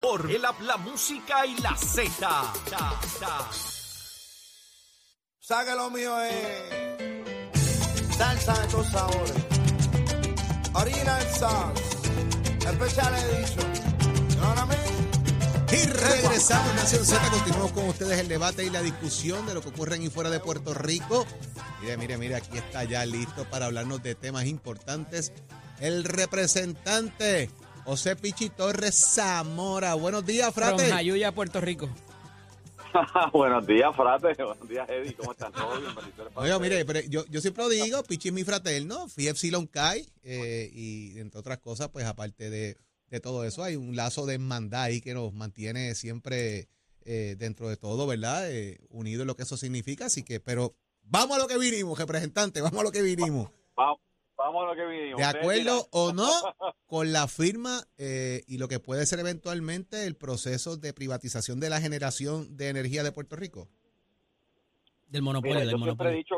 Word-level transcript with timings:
Por 0.00 0.30
el 0.30 0.42
app, 0.46 0.58
la 0.62 0.78
música 0.78 1.44
y 1.44 1.54
la 1.58 1.76
Z. 1.76 2.52
Saque 5.40 5.74
lo 5.74 5.90
mío 5.90 6.18
es 6.22 8.16
salsa 8.16 8.58
de 8.62 8.68
tus 8.68 8.86
sabores. 8.86 9.34
Original 10.72 11.22
Sauce. 11.34 11.84
Special 12.60 13.14
Edition. 13.14 13.74
You 14.30 14.36
know 14.36 14.48
what 14.48 14.58
I 14.58 14.68
mean? 14.68 14.90
Y 15.70 15.86
regresamos, 15.86 16.74
Nación 16.76 17.04
Z, 17.04 17.30
continuamos 17.30 17.72
con 17.72 17.88
ustedes 17.88 18.18
el 18.20 18.28
debate 18.28 18.64
y 18.64 18.70
la 18.70 18.80
discusión 18.80 19.44
de 19.44 19.52
lo 19.52 19.60
que 19.60 19.68
ocurre 19.68 19.96
en 19.96 20.04
y 20.04 20.08
fuera 20.08 20.30
de 20.30 20.40
Puerto 20.40 20.72
Rico. 20.72 21.26
Mire, 21.82 21.98
mire, 21.98 22.16
mire, 22.16 22.36
aquí 22.36 22.56
está 22.56 22.84
ya 22.84 23.04
listo 23.04 23.44
para 23.50 23.66
hablarnos 23.66 24.02
de 24.02 24.14
temas 24.14 24.46
importantes. 24.46 25.32
El 25.78 26.04
representante 26.04 27.50
José 27.90 28.14
Pichi 28.14 28.50
Torres 28.50 28.94
Zamora. 29.16 29.94
Buenos 29.94 30.24
días, 30.24 30.54
frate. 30.54 30.84
From 30.84 30.90
Jayuya, 30.96 31.32
Puerto 31.32 31.60
Rico. 31.60 31.88
Buenos 33.32 33.66
días, 33.66 33.90
frate. 33.96 34.32
Buenos 34.44 34.68
días, 34.68 34.88
Eddie. 34.88 35.12
¿Cómo 35.14 35.32
están 35.32 35.50
todos? 35.50 35.76
Ustedes. 35.96 36.60
mire, 36.60 36.84
pero 36.84 37.00
yo, 37.08 37.24
yo 37.26 37.40
siempre 37.40 37.64
lo 37.64 37.68
digo, 37.68 38.00
Pichi 38.04 38.28
es 38.28 38.34
mi 38.34 38.44
fraterno, 38.44 39.08
fui 39.08 39.26
Epsilon 39.26 39.66
Kai, 39.66 40.08
eh, 40.22 40.70
y 40.72 41.18
entre 41.18 41.40
otras 41.40 41.58
cosas, 41.58 41.88
pues 41.88 42.06
aparte 42.06 42.48
de, 42.48 42.76
de 43.08 43.18
todo 43.18 43.42
eso, 43.42 43.64
hay 43.64 43.74
un 43.74 43.96
lazo 43.96 44.24
de 44.24 44.34
hermandad 44.34 44.82
ahí 44.82 45.00
que 45.00 45.12
nos 45.12 45.32
mantiene 45.32 45.96
siempre 45.96 46.68
eh, 47.04 47.34
dentro 47.38 47.68
de 47.68 47.76
todo, 47.76 48.06
¿verdad? 48.06 48.48
Eh, 48.52 48.78
unido 48.90 49.22
en 49.22 49.26
lo 49.26 49.34
que 49.34 49.42
eso 49.42 49.56
significa, 49.56 50.06
así 50.06 50.22
que, 50.22 50.38
pero 50.38 50.76
vamos 51.02 51.36
a 51.36 51.40
lo 51.40 51.48
que 51.48 51.58
vinimos, 51.58 51.98
representante, 51.98 52.60
vamos 52.60 52.78
a 52.78 52.84
lo 52.84 52.92
que 52.92 53.02
vinimos. 53.02 53.50
Va- 53.76 53.96
Vamos 54.40 54.64
a 54.64 54.66
lo 54.68 54.74
que 54.74 54.86
vinimos. 54.86 55.18
De 55.18 55.26
acuerdo 55.26 55.86
o 55.92 56.14
no 56.14 56.24
con 56.86 57.12
la 57.12 57.28
firma 57.28 57.82
eh, 57.98 58.40
y 58.48 58.56
lo 58.56 58.68
que 58.68 58.80
puede 58.80 59.04
ser 59.04 59.20
eventualmente 59.20 60.06
el 60.06 60.16
proceso 60.16 60.78
de 60.78 60.94
privatización 60.94 61.60
de 61.60 61.68
la 61.68 61.78
generación 61.78 62.56
de 62.56 62.70
energía 62.70 63.02
de 63.02 63.12
Puerto 63.12 63.36
Rico. 63.36 63.68
Del 65.08 65.20
monopolio, 65.20 65.56
Mira, 65.56 65.66
del 65.66 65.78
yo 65.78 65.84
siempre 65.84 66.08
he 66.08 66.14
dicho, 66.14 66.36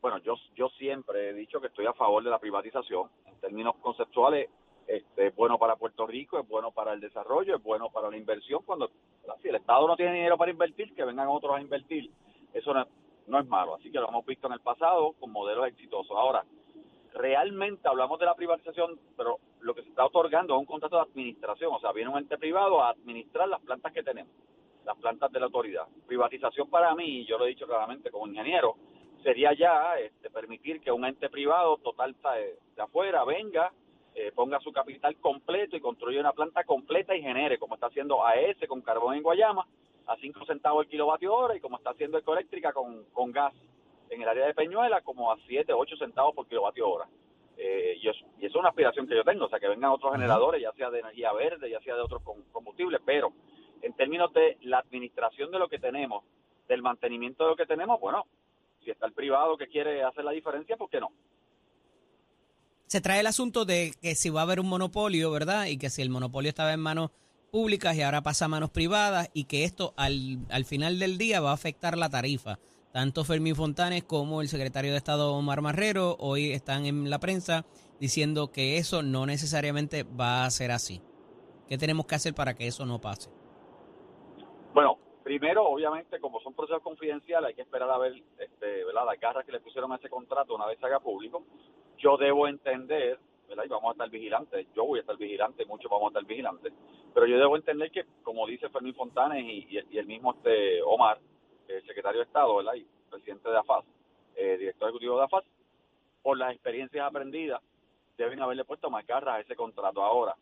bueno, 0.00 0.18
yo, 0.24 0.36
yo 0.56 0.70
siempre 0.78 1.28
he 1.28 1.32
dicho 1.34 1.60
que 1.60 1.66
estoy 1.66 1.84
a 1.84 1.92
favor 1.92 2.24
de 2.24 2.30
la 2.30 2.38
privatización. 2.38 3.10
En 3.26 3.40
términos 3.40 3.74
conceptuales, 3.82 4.48
este, 4.86 5.26
es 5.26 5.36
bueno 5.36 5.58
para 5.58 5.76
Puerto 5.76 6.06
Rico, 6.06 6.40
es 6.40 6.48
bueno 6.48 6.70
para 6.70 6.94
el 6.94 7.00
desarrollo, 7.00 7.56
es 7.56 7.62
bueno 7.62 7.90
para 7.90 8.08
la 8.08 8.16
inversión. 8.16 8.62
Cuando 8.64 8.90
si 9.42 9.48
el 9.48 9.56
Estado 9.56 9.86
no 9.86 9.96
tiene 9.96 10.14
dinero 10.14 10.38
para 10.38 10.50
invertir, 10.50 10.94
que 10.94 11.04
vengan 11.04 11.28
otros 11.28 11.56
a 11.56 11.60
invertir. 11.60 12.10
Eso 12.54 12.72
no, 12.72 12.86
no 13.26 13.38
es 13.38 13.46
malo. 13.46 13.74
Así 13.74 13.90
que 13.90 13.98
lo 13.98 14.08
hemos 14.08 14.24
visto 14.24 14.46
en 14.46 14.54
el 14.54 14.60
pasado 14.60 15.12
con 15.20 15.30
modelos 15.30 15.66
exitosos. 15.66 16.16
Ahora, 16.16 16.42
realmente 17.16 17.88
hablamos 17.88 18.18
de 18.18 18.26
la 18.26 18.34
privatización, 18.34 18.98
pero 19.16 19.38
lo 19.60 19.74
que 19.74 19.82
se 19.82 19.88
está 19.88 20.04
otorgando 20.04 20.54
es 20.54 20.60
un 20.60 20.66
contrato 20.66 20.96
de 20.96 21.02
administración. 21.02 21.72
O 21.74 21.80
sea, 21.80 21.92
viene 21.92 22.10
un 22.10 22.18
ente 22.18 22.38
privado 22.38 22.82
a 22.82 22.90
administrar 22.90 23.48
las 23.48 23.60
plantas 23.62 23.92
que 23.92 24.02
tenemos, 24.02 24.32
las 24.84 24.96
plantas 24.98 25.32
de 25.32 25.40
la 25.40 25.46
autoridad. 25.46 25.86
Privatización 26.06 26.68
para 26.68 26.94
mí, 26.94 27.20
y 27.20 27.26
yo 27.26 27.38
lo 27.38 27.46
he 27.46 27.50
dicho 27.50 27.66
claramente 27.66 28.10
como 28.10 28.26
ingeniero, 28.26 28.76
sería 29.22 29.52
ya 29.54 29.98
este, 29.98 30.30
permitir 30.30 30.80
que 30.80 30.92
un 30.92 31.04
ente 31.04 31.28
privado 31.28 31.78
total 31.78 32.14
de, 32.14 32.58
de 32.76 32.82
afuera 32.82 33.24
venga, 33.24 33.72
eh, 34.14 34.30
ponga 34.34 34.60
su 34.60 34.72
capital 34.72 35.16
completo 35.16 35.76
y 35.76 35.80
construya 35.80 36.20
una 36.20 36.32
planta 36.32 36.64
completa 36.64 37.14
y 37.16 37.22
genere, 37.22 37.58
como 37.58 37.74
está 37.74 37.88
haciendo 37.88 38.24
AES 38.24 38.56
con 38.68 38.82
carbón 38.82 39.14
en 39.14 39.22
Guayama, 39.22 39.66
a 40.06 40.16
5 40.16 40.46
centavos 40.46 40.84
el 40.84 40.90
kilovatio 40.90 41.34
hora, 41.34 41.56
y 41.56 41.60
como 41.60 41.78
está 41.78 41.90
haciendo 41.90 42.18
Ecoeléctrica 42.18 42.72
con, 42.72 43.04
con 43.12 43.32
gas 43.32 43.52
en 44.10 44.22
el 44.22 44.28
área 44.28 44.46
de 44.46 44.54
Peñuela, 44.54 45.00
como 45.02 45.32
a 45.32 45.36
7, 45.46 45.72
8 45.72 45.96
centavos 45.96 46.34
por 46.34 46.46
kilovatio 46.46 46.88
hora. 46.88 47.08
Eh, 47.58 47.98
y, 48.02 48.08
eso, 48.08 48.24
y 48.38 48.46
eso 48.46 48.58
es 48.58 48.60
una 48.60 48.68
aspiración 48.68 49.06
que 49.08 49.16
yo 49.16 49.24
tengo, 49.24 49.46
o 49.46 49.48
sea, 49.48 49.58
que 49.58 49.68
vengan 49.68 49.90
otros 49.90 50.12
generadores, 50.12 50.60
ya 50.60 50.72
sea 50.72 50.90
de 50.90 51.00
energía 51.00 51.32
verde, 51.32 51.70
ya 51.70 51.80
sea 51.80 51.94
de 51.94 52.02
otros 52.02 52.22
com- 52.22 52.42
combustibles, 52.52 53.00
pero 53.04 53.32
en 53.82 53.92
términos 53.94 54.32
de 54.34 54.58
la 54.62 54.78
administración 54.78 55.50
de 55.50 55.58
lo 55.58 55.68
que 55.68 55.78
tenemos, 55.78 56.22
del 56.68 56.82
mantenimiento 56.82 57.44
de 57.44 57.50
lo 57.50 57.56
que 57.56 57.64
tenemos, 57.66 57.98
bueno, 58.00 58.24
si 58.84 58.90
está 58.90 59.06
el 59.06 59.12
privado 59.12 59.56
que 59.56 59.68
quiere 59.68 60.02
hacer 60.02 60.24
la 60.24 60.32
diferencia, 60.32 60.76
¿por 60.76 60.90
qué 60.90 61.00
no? 61.00 61.10
Se 62.86 63.00
trae 63.00 63.20
el 63.20 63.26
asunto 63.26 63.64
de 63.64 63.92
que 64.00 64.14
si 64.14 64.30
va 64.30 64.40
a 64.40 64.42
haber 64.44 64.60
un 64.60 64.68
monopolio, 64.68 65.30
¿verdad? 65.30 65.66
Y 65.66 65.76
que 65.78 65.90
si 65.90 66.02
el 66.02 66.10
monopolio 66.10 66.48
estaba 66.48 66.72
en 66.72 66.80
manos 66.80 67.10
públicas 67.50 67.96
y 67.96 68.02
ahora 68.02 68.22
pasa 68.22 68.44
a 68.44 68.48
manos 68.48 68.70
privadas 68.70 69.30
y 69.34 69.44
que 69.44 69.64
esto 69.64 69.92
al, 69.96 70.38
al 70.50 70.64
final 70.64 70.98
del 70.98 71.18
día 71.18 71.40
va 71.40 71.50
a 71.50 71.54
afectar 71.54 71.96
la 71.98 72.10
tarifa. 72.10 72.58
Tanto 72.96 73.24
Fermín 73.24 73.54
Fontanes 73.54 74.04
como 74.04 74.40
el 74.40 74.48
secretario 74.48 74.90
de 74.92 74.96
Estado 74.96 75.34
Omar 75.34 75.60
Marrero 75.60 76.16
hoy 76.18 76.52
están 76.52 76.86
en 76.86 77.10
la 77.10 77.18
prensa 77.18 77.66
diciendo 78.00 78.50
que 78.50 78.78
eso 78.78 79.02
no 79.02 79.26
necesariamente 79.26 80.04
va 80.18 80.46
a 80.46 80.50
ser 80.50 80.70
así. 80.70 81.02
¿Qué 81.68 81.76
tenemos 81.76 82.06
que 82.06 82.14
hacer 82.14 82.32
para 82.34 82.54
que 82.54 82.66
eso 82.66 82.86
no 82.86 82.98
pase? 82.98 83.28
Bueno, 84.72 84.96
primero, 85.22 85.68
obviamente, 85.68 86.18
como 86.20 86.40
son 86.40 86.54
procesos 86.54 86.80
confidenciales, 86.80 87.48
hay 87.48 87.54
que 87.54 87.60
esperar 87.60 87.90
a 87.90 87.98
ver 87.98 88.14
este, 88.38 88.84
¿verdad? 88.86 89.04
las 89.04 89.20
garras 89.20 89.44
que 89.44 89.52
le 89.52 89.60
pusieron 89.60 89.92
a 89.92 89.96
ese 89.96 90.08
contrato 90.08 90.54
una 90.54 90.64
vez 90.64 90.78
se 90.78 90.86
haga 90.86 90.98
público. 91.00 91.44
Yo 91.98 92.16
debo 92.16 92.48
entender, 92.48 93.18
¿verdad? 93.46 93.64
y 93.66 93.68
vamos 93.68 93.90
a 93.90 93.92
estar 93.92 94.08
vigilantes, 94.08 94.68
yo 94.74 94.86
voy 94.86 95.00
a 95.00 95.02
estar 95.02 95.18
vigilante, 95.18 95.66
muchos 95.66 95.90
vamos 95.90 96.06
a 96.06 96.08
estar 96.18 96.24
vigilantes, 96.24 96.72
pero 97.12 97.26
yo 97.26 97.36
debo 97.38 97.56
entender 97.56 97.90
que, 97.90 98.06
como 98.22 98.46
dice 98.46 98.70
Fermín 98.70 98.94
Fontanes 98.94 99.44
y, 99.44 99.68
y- 99.90 99.98
el 99.98 100.06
mismo 100.06 100.32
este 100.32 100.80
Omar, 100.80 101.20
el 101.68 101.86
secretario 101.86 102.20
de 102.20 102.26
Estado, 102.26 102.56
¿verdad? 102.56 102.74
y 102.74 102.86
presidente 103.10 103.48
de 103.48 103.58
AFAS, 103.58 103.84
eh, 104.36 104.56
director 104.58 104.88
ejecutivo 104.88 105.18
de 105.18 105.24
AFAS, 105.24 105.44
por 106.22 106.38
las 106.38 106.52
experiencias 106.52 107.06
aprendidas, 107.06 107.60
deben 108.16 108.40
haberle 108.40 108.64
puesto 108.64 108.90
más 108.90 109.06
garras 109.06 109.36
a 109.36 109.40
ese 109.40 109.54
contrato 109.56 110.02
ahora. 110.02 110.34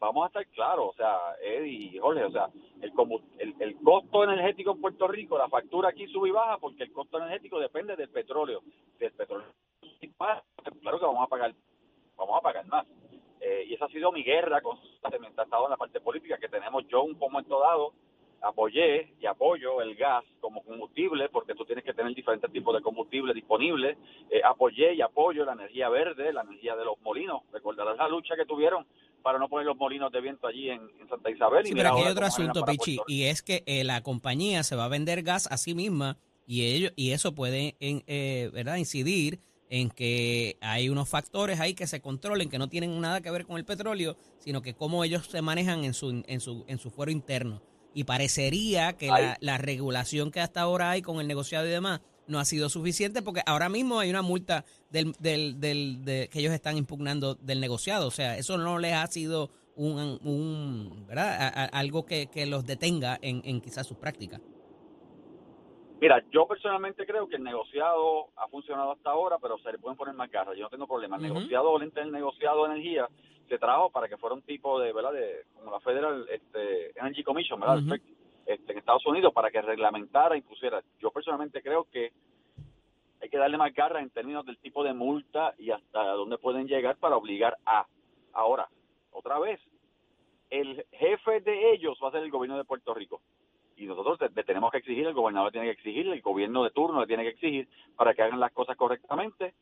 Vamos 0.00 0.24
a 0.24 0.26
estar 0.28 0.46
claros, 0.48 0.90
o 0.90 0.94
sea, 0.94 1.34
Eddie 1.42 1.96
y 1.96 1.98
Jorge, 1.98 2.24
o 2.24 2.30
sea, 2.30 2.48
el, 2.80 2.92
el, 3.38 3.54
el 3.58 3.76
costo 3.82 4.22
energético 4.22 4.72
en 4.72 4.80
Puerto 4.80 5.08
Rico, 5.08 5.36
la 5.36 5.48
factura 5.48 5.88
aquí 5.88 6.06
sube 6.06 6.28
y 6.28 6.32
baja 6.32 6.58
porque 6.58 6.84
el 6.84 6.92
costo 6.92 7.18
energético 7.18 7.58
depende 7.58 7.96
del 7.96 8.08
petróleo. 8.08 8.62
Si 8.96 9.04
el 9.04 9.12
petróleo 9.12 9.46
claro 10.80 10.98
que 10.98 11.06
vamos 11.06 11.22
a 11.22 11.26
pagar, 11.26 11.54
vamos 12.16 12.38
a 12.38 12.40
pagar 12.40 12.66
más. 12.66 12.86
Eh, 13.40 13.64
y 13.68 13.74
esa 13.74 13.84
ha 13.84 13.88
sido 13.88 14.10
mi 14.10 14.22
guerra 14.22 14.60
constante 14.60 15.18
mientras 15.18 15.46
estado 15.46 15.64
en 15.64 15.70
la 15.70 15.76
parte 15.76 16.00
política, 16.00 16.38
que 16.38 16.48
tenemos 16.48 16.86
yo 16.88 17.02
un 17.02 17.16
momento 17.18 17.60
dado, 17.60 17.92
apoyé 18.42 19.14
y 19.20 19.26
apoyo 19.26 19.80
el 19.82 19.94
gas 19.96 20.24
como 20.40 20.62
combustible, 20.62 21.28
porque 21.28 21.54
tú 21.54 21.64
tienes 21.64 21.84
que 21.84 21.92
tener 21.92 22.14
diferentes 22.14 22.50
tipos 22.52 22.74
de 22.74 22.82
combustible 22.82 23.34
disponibles. 23.34 23.96
Eh, 24.30 24.40
apoyé 24.44 24.94
y 24.94 25.00
apoyo 25.00 25.44
la 25.44 25.52
energía 25.52 25.88
verde, 25.88 26.32
la 26.32 26.42
energía 26.42 26.76
de 26.76 26.84
los 26.84 27.00
molinos. 27.02 27.42
Recordarás 27.52 27.96
la 27.96 28.08
lucha 28.08 28.36
que 28.36 28.46
tuvieron 28.46 28.86
para 29.22 29.38
no 29.38 29.48
poner 29.48 29.66
los 29.66 29.76
molinos 29.76 30.12
de 30.12 30.20
viento 30.20 30.46
allí 30.46 30.70
en, 30.70 30.80
en 31.00 31.08
Santa 31.08 31.30
Isabel. 31.30 31.66
Sí, 31.66 31.72
y 31.72 31.74
pero 31.74 31.90
aquí 31.90 32.02
hay 32.02 32.12
otro 32.12 32.26
asunto, 32.26 32.64
Pichi, 32.64 32.98
y 33.06 33.24
es 33.24 33.42
que 33.42 33.62
eh, 33.66 33.84
la 33.84 34.02
compañía 34.02 34.62
se 34.62 34.76
va 34.76 34.84
a 34.84 34.88
vender 34.88 35.22
gas 35.22 35.50
a 35.50 35.56
sí 35.56 35.74
misma 35.74 36.16
y 36.46 36.64
ello, 36.64 36.90
y 36.96 37.10
eso 37.10 37.34
puede 37.34 37.76
en, 37.80 38.04
eh, 38.06 38.50
¿verdad? 38.54 38.76
incidir 38.76 39.40
en 39.70 39.90
que 39.90 40.56
hay 40.62 40.88
unos 40.88 41.08
factores 41.08 41.60
ahí 41.60 41.74
que 41.74 41.86
se 41.86 42.00
controlen 42.00 42.48
que 42.48 42.58
no 42.58 42.68
tienen 42.68 42.98
nada 43.00 43.20
que 43.20 43.30
ver 43.30 43.44
con 43.44 43.58
el 43.58 43.66
petróleo, 43.66 44.16
sino 44.38 44.62
que 44.62 44.74
cómo 44.74 45.04
ellos 45.04 45.26
se 45.26 45.42
manejan 45.42 45.84
en 45.84 45.92
su 45.92 46.24
en 46.26 46.40
su 46.40 46.64
en 46.68 46.78
su 46.78 46.90
fuero 46.90 47.12
interno. 47.12 47.60
Y 47.98 48.04
parecería 48.04 48.92
que 48.92 49.08
la, 49.08 49.36
la 49.40 49.58
regulación 49.58 50.30
que 50.30 50.38
hasta 50.38 50.60
ahora 50.60 50.90
hay 50.92 51.02
con 51.02 51.18
el 51.18 51.26
negociado 51.26 51.66
y 51.66 51.70
demás 51.70 52.00
no 52.28 52.38
ha 52.38 52.44
sido 52.44 52.68
suficiente 52.68 53.22
porque 53.22 53.40
ahora 53.44 53.68
mismo 53.68 53.98
hay 53.98 54.08
una 54.08 54.22
multa 54.22 54.64
del, 54.88 55.14
del, 55.18 55.58
del, 55.58 56.04
de- 56.04 56.28
que 56.30 56.38
ellos 56.38 56.52
están 56.52 56.76
impugnando 56.76 57.34
del 57.34 57.58
negociado. 57.58 58.06
O 58.06 58.12
sea, 58.12 58.38
eso 58.38 58.56
no 58.56 58.78
les 58.78 58.92
ha 58.94 59.04
sido 59.08 59.50
un, 59.74 59.98
un 60.22 61.06
¿verdad? 61.08 61.38
A- 61.42 61.48
a- 61.64 61.64
algo 61.80 62.06
que, 62.06 62.28
que 62.28 62.46
los 62.46 62.64
detenga 62.64 63.18
en, 63.20 63.42
en 63.44 63.60
quizás 63.60 63.84
sus 63.84 63.96
prácticas. 63.96 64.40
Mira, 66.00 66.22
yo 66.30 66.46
personalmente 66.46 67.04
creo 67.04 67.26
que 67.28 67.34
el 67.34 67.42
negociado 67.42 68.28
ha 68.36 68.46
funcionado 68.46 68.92
hasta 68.92 69.10
ahora, 69.10 69.38
pero 69.42 69.58
se 69.58 69.72
le 69.72 69.78
pueden 69.78 69.96
poner 69.96 70.14
más 70.14 70.30
garras. 70.30 70.54
Yo 70.56 70.62
no 70.62 70.70
tengo 70.70 70.86
problema. 70.86 71.16
El 71.16 71.22
negociado, 71.22 71.76
el 71.78 71.82
ente 71.82 71.98
del 71.98 72.12
negociado 72.12 72.64
de 72.64 72.74
energía, 72.74 73.08
se 73.48 73.58
trajo 73.58 73.90
para 73.90 74.08
que 74.08 74.16
fuera 74.16 74.34
un 74.34 74.42
tipo 74.42 74.78
de, 74.80 74.92
¿verdad? 74.92 75.12
De, 75.12 75.44
como 75.54 75.72
la 75.72 75.80
Federal 75.80 76.26
este, 76.30 76.98
Energy 76.98 77.24
Commission, 77.24 77.60
¿verdad? 77.60 77.78
Ujú. 77.78 77.94
este, 78.46 78.72
en 78.72 78.78
Estados 78.78 79.06
Unidos, 79.06 79.32
para 79.32 79.50
que 79.50 79.62
reglamentara 79.62 80.36
y 80.36 80.42
pusiera. 80.42 80.82
Yo 81.00 81.10
personalmente 81.10 81.62
creo 81.62 81.84
que 81.84 82.12
hay 83.20 83.28
que 83.28 83.38
darle 83.38 83.58
más 83.58 83.74
garras 83.74 84.02
en 84.02 84.10
términos 84.10 84.46
del 84.46 84.58
tipo 84.58 84.84
de 84.84 84.94
multa 84.94 85.54
y 85.58 85.70
hasta 85.70 86.02
dónde 86.12 86.38
pueden 86.38 86.66
llegar 86.66 86.96
para 86.96 87.16
obligar 87.16 87.56
a. 87.66 87.86
Ahora, 88.32 88.68
otra 89.10 89.38
vez, 89.38 89.60
el 90.50 90.84
jefe 90.92 91.40
de 91.40 91.72
ellos 91.72 91.98
va 92.02 92.08
a 92.08 92.12
ser 92.12 92.22
el 92.22 92.30
gobierno 92.30 92.56
de 92.56 92.64
Puerto 92.64 92.94
Rico. 92.94 93.20
Y 93.76 93.86
nosotros 93.86 94.18
le, 94.20 94.44
tenemos 94.44 94.70
que 94.70 94.78
exigir, 94.78 95.06
el 95.06 95.14
gobernador 95.14 95.52
tiene 95.52 95.66
que 95.68 95.72
exigir, 95.72 96.08
el 96.08 96.20
gobierno 96.20 96.64
de 96.64 96.70
turno 96.70 97.00
le 97.00 97.06
tiene 97.06 97.22
que 97.22 97.30
exigir 97.30 97.68
para 97.96 98.14
que 98.14 98.22
hagan 98.22 98.40
las 98.40 98.52
cosas 98.52 98.76
correctamente. 98.76 99.54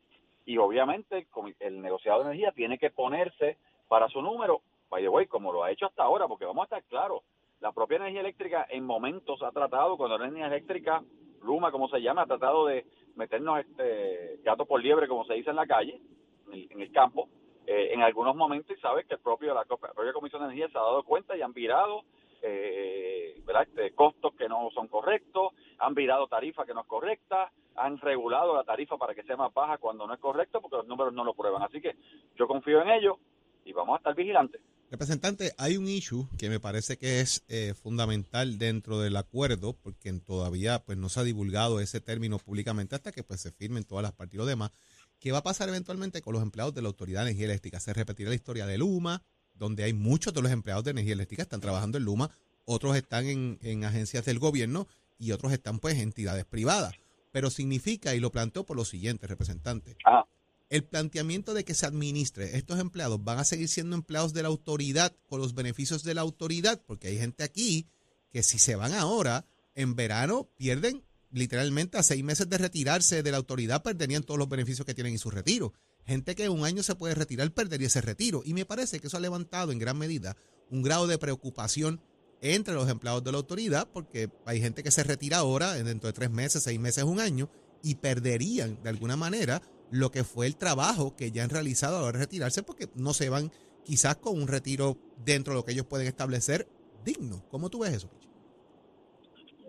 Y 0.45 0.59
obviamente 0.59 1.27
el, 1.37 1.57
el 1.61 1.83
negociado 1.83 2.21
de 2.21 2.31
energía 2.31 2.53
tiene 2.53 2.79
que 2.79 2.91
ponerse 2.91 3.59
para 3.89 4.09
su 4.09 4.21
número, 4.23 4.63
by 4.91 5.03
the 5.03 5.27
como 5.29 5.53
lo 5.53 5.65
ha 5.65 5.71
hecho 5.71 5.87
hasta 5.87 6.03
ahora, 6.03 6.29
porque 6.29 6.45
vamos 6.45 6.63
a 6.63 6.65
estar 6.65 6.85
claros, 6.85 7.23
la 7.61 7.73
propia 7.73 7.97
energía 7.97 8.21
eléctrica 8.21 8.67
en 8.69 8.85
momentos 8.85 9.43
ha 9.43 9.51
tratado, 9.51 9.97
cuando 9.97 10.19
la 10.19 10.27
energía 10.27 10.47
eléctrica, 10.47 11.03
Luma, 11.43 11.71
como 11.71 11.89
se 11.89 12.01
llama, 12.01 12.23
ha 12.23 12.27
tratado 12.27 12.67
de 12.67 12.87
meternos 13.15 13.61
este 13.61 14.41
gato 14.43 14.67
por 14.67 14.83
liebre, 14.83 15.09
como 15.09 15.25
se 15.25 15.35
dice 15.35 15.51
en 15.51 15.57
la 15.57 15.67
calle, 15.67 16.01
en 16.53 16.81
el, 16.81 16.93
campo, 16.93 17.29
eh, 17.67 17.91
en 17.93 18.03
algunos 18.03 18.37
momentos 18.37 18.77
y 18.77 18.81
sabes 18.81 19.07
que 19.07 19.15
el 19.15 19.21
propio 19.21 19.55
la 19.55 19.65
propia 19.65 20.13
Comisión 20.13 20.43
de 20.43 20.47
Energía 20.47 20.69
se 20.69 20.79
ha 20.79 20.83
dado 20.83 21.03
cuenta 21.03 21.37
y 21.37 21.43
han 21.43 21.53
virado 21.53 22.05
eh, 22.43 23.41
¿verdad? 23.45 23.63
Este, 23.63 23.93
costos 23.93 24.35
que 24.35 24.49
no 24.49 24.71
son 24.73 24.89
correctos, 24.89 25.53
han 25.79 25.95
virado 25.95 26.29
tarifa 26.29 26.65
que 26.65 26.75
no 26.75 26.83
es 26.83 26.87
correcta, 26.87 27.51
han 27.75 27.99
regulado 27.99 28.55
la 28.55 28.65
tarifa 28.65 28.97
para 28.97 29.15
que 29.15 29.23
sea 29.25 29.37
más 29.37 29.53
baja 29.53 29.79
cuando 29.79 30.07
no 30.07 30.15
es 30.15 30.21
correcto 30.21 30.61
porque 30.61 30.77
los 30.77 30.87
números 30.87 31.13
no 31.13 31.25
lo 31.25 31.35
prueban. 31.35 31.63
Así 31.63 31.81
que 31.81 31.97
yo 32.37 32.47
confío 32.47 32.83
en 32.83 32.91
ellos 32.91 33.19
y 33.67 33.73
vamos 33.73 33.95
a 33.95 33.99
estar 33.99 34.15
vigilantes. 34.15 34.61
Representante, 34.91 35.53
hay 35.59 35.77
un 35.77 35.89
issue 35.89 36.29
que 36.39 36.49
me 36.49 36.61
parece 36.61 36.97
que 36.97 37.21
es 37.21 37.45
eh, 37.49 37.75
fundamental 37.75 38.57
dentro 38.57 39.01
del 39.01 39.17
acuerdo, 39.17 39.73
porque 39.75 40.13
todavía 40.13 40.79
pues 40.85 40.97
no 40.97 41.09
se 41.09 41.21
ha 41.21 41.25
divulgado 41.25 41.81
ese 41.81 42.01
término 42.01 42.39
públicamente 42.39 42.95
hasta 42.95 43.11
que 43.11 43.25
pues 43.25 43.41
se 43.41 43.51
firmen 43.51 43.83
todas 43.83 44.05
las 44.05 44.13
partes 44.13 44.35
y 44.35 44.39
lo 44.39 44.47
demás. 44.47 44.71
¿Qué 45.19 45.33
va 45.33 45.39
a 45.39 45.43
pasar 45.43 45.69
eventualmente 45.69 46.23
con 46.23 46.35
los 46.35 46.43
empleados 46.43 46.73
de 46.73 46.83
la 46.83 46.89
Autoridad 46.89 47.25
de 47.25 47.31
Energía 47.31 47.47
Eléctrica? 47.47 47.81
Se 47.81 47.93
repetirá 47.93 48.29
la 48.29 48.37
historia 48.37 48.67
de 48.67 48.79
Luma, 48.79 49.23
donde 49.55 49.83
hay 49.83 49.93
muchos 49.93 50.33
de 50.33 50.43
los 50.43 50.53
empleados 50.53 50.85
de 50.85 50.93
energía 50.93 51.15
eléctrica 51.15 51.43
están 51.43 51.61
trabajando 51.61 51.99
en 51.99 52.05
Luma, 52.05 52.31
otros 52.65 52.95
están 52.95 53.27
en, 53.27 53.59
en 53.63 53.85
agencias 53.85 54.25
del 54.25 54.39
gobierno 54.39 54.87
y 55.19 55.33
otros 55.33 55.53
están 55.53 55.81
pues 55.81 55.95
en 55.95 56.03
entidades 56.03 56.45
privadas. 56.45 56.95
Pero 57.33 57.51
significa, 57.51 58.15
y 58.15 58.21
lo 58.21 58.31
planteo 58.31 58.65
por 58.65 58.77
lo 58.77 58.85
siguiente, 58.85 59.27
representante, 59.27 59.97
Ah, 60.05 60.25
el 60.69 60.85
planteamiento 60.85 61.55
de 61.55 61.65
que 61.65 61.75
se 61.75 61.87
administre, 61.87 62.57
estos 62.57 62.81
empleados 62.81 63.23
van 63.23 63.39
a 63.39 63.45
seguir 63.45 63.69
siendo 63.69 63.95
empleados 63.95 64.33
de 64.33 64.43
la 64.43 64.49
autoridad 64.49 65.15
con 65.27 65.41
los 65.41 65.55
beneficios 65.55 66.03
de 66.03 66.15
la 66.15 66.23
autoridad, 66.23 66.83
porque 66.87 67.09
hay 67.09 67.19
gente 67.19 67.45
aquí 67.45 67.89
que 68.31 68.43
si 68.43 68.59
se 68.59 68.77
van 68.77 68.93
ahora, 68.93 69.47
en 69.75 69.95
verano 69.95 70.51
pierden 70.57 71.05
literalmente 71.31 71.99
a 71.99 72.03
seis 72.03 72.25
meses 72.25 72.49
de 72.49 72.59
retirarse 72.59 73.23
de 73.23 73.31
la 73.31 73.37
autoridad, 73.37 73.83
perderían 73.83 74.23
todos 74.23 74.39
los 74.39 74.49
beneficios 74.49 74.87
que 74.87 74.95
tienen 74.95 75.13
en 75.13 75.19
su 75.19 75.31
retiro. 75.31 75.73
Gente 76.05 76.35
que 76.35 76.49
un 76.49 76.65
año 76.65 76.83
se 76.83 76.95
puede 76.95 77.15
retirar, 77.15 77.53
perdería 77.53 77.89
ese 77.89 78.01
retiro. 78.01 78.43
Y 78.45 78.55
me 78.55 78.65
parece 78.65 79.01
que 79.01 79.09
eso 79.09 79.17
ha 79.17 79.21
levantado 79.21 79.73
en 79.73 79.79
gran 79.79 79.99
medida 79.99 80.37
un 80.71 80.83
grado 80.83 81.07
de 81.07 81.19
preocupación 81.19 82.01
entre 82.41 82.75
los 82.75 82.89
empleados 82.89 83.25
de 83.25 83.33
la 83.33 83.39
autoridad, 83.39 83.89
porque 83.93 84.31
hay 84.45 84.61
gente 84.61 84.83
que 84.83 84.91
se 84.91 85.03
retira 85.03 85.39
ahora, 85.39 85.75
dentro 85.75 86.07
de 86.07 86.13
tres 86.13 86.31
meses, 86.31 86.63
seis 86.63 86.79
meses, 86.79 87.05
un 87.05 87.21
año, 87.21 87.51
y 87.83 87.97
perderían 87.97 88.83
de 88.83 88.89
alguna 88.89 89.17
manera 89.17 89.63
lo 89.91 90.11
que 90.11 90.25
fue 90.25 90.47
el 90.47 90.57
trabajo 90.57 91.15
que 91.17 91.31
ya 91.31 91.45
han 91.45 91.51
realizado 91.51 91.97
a 91.99 92.01
la 92.01 92.07
hora 92.09 92.19
de 92.19 92.25
retirarse, 92.25 92.63
porque 92.63 92.87
no 92.95 93.13
se 93.13 93.31
van 93.31 93.51
quizás 93.85 94.17
con 94.17 94.41
un 94.41 94.49
retiro 94.49 94.97
dentro 95.25 95.53
de 95.53 95.61
lo 95.61 95.65
que 95.65 95.73
ellos 95.73 95.87
pueden 95.87 96.07
establecer 96.09 96.67
digno. 97.05 97.43
¿Cómo 97.51 97.71
tú 97.71 97.81
ves 97.81 97.93
eso? 97.95 98.09
Pichi? 98.09 98.27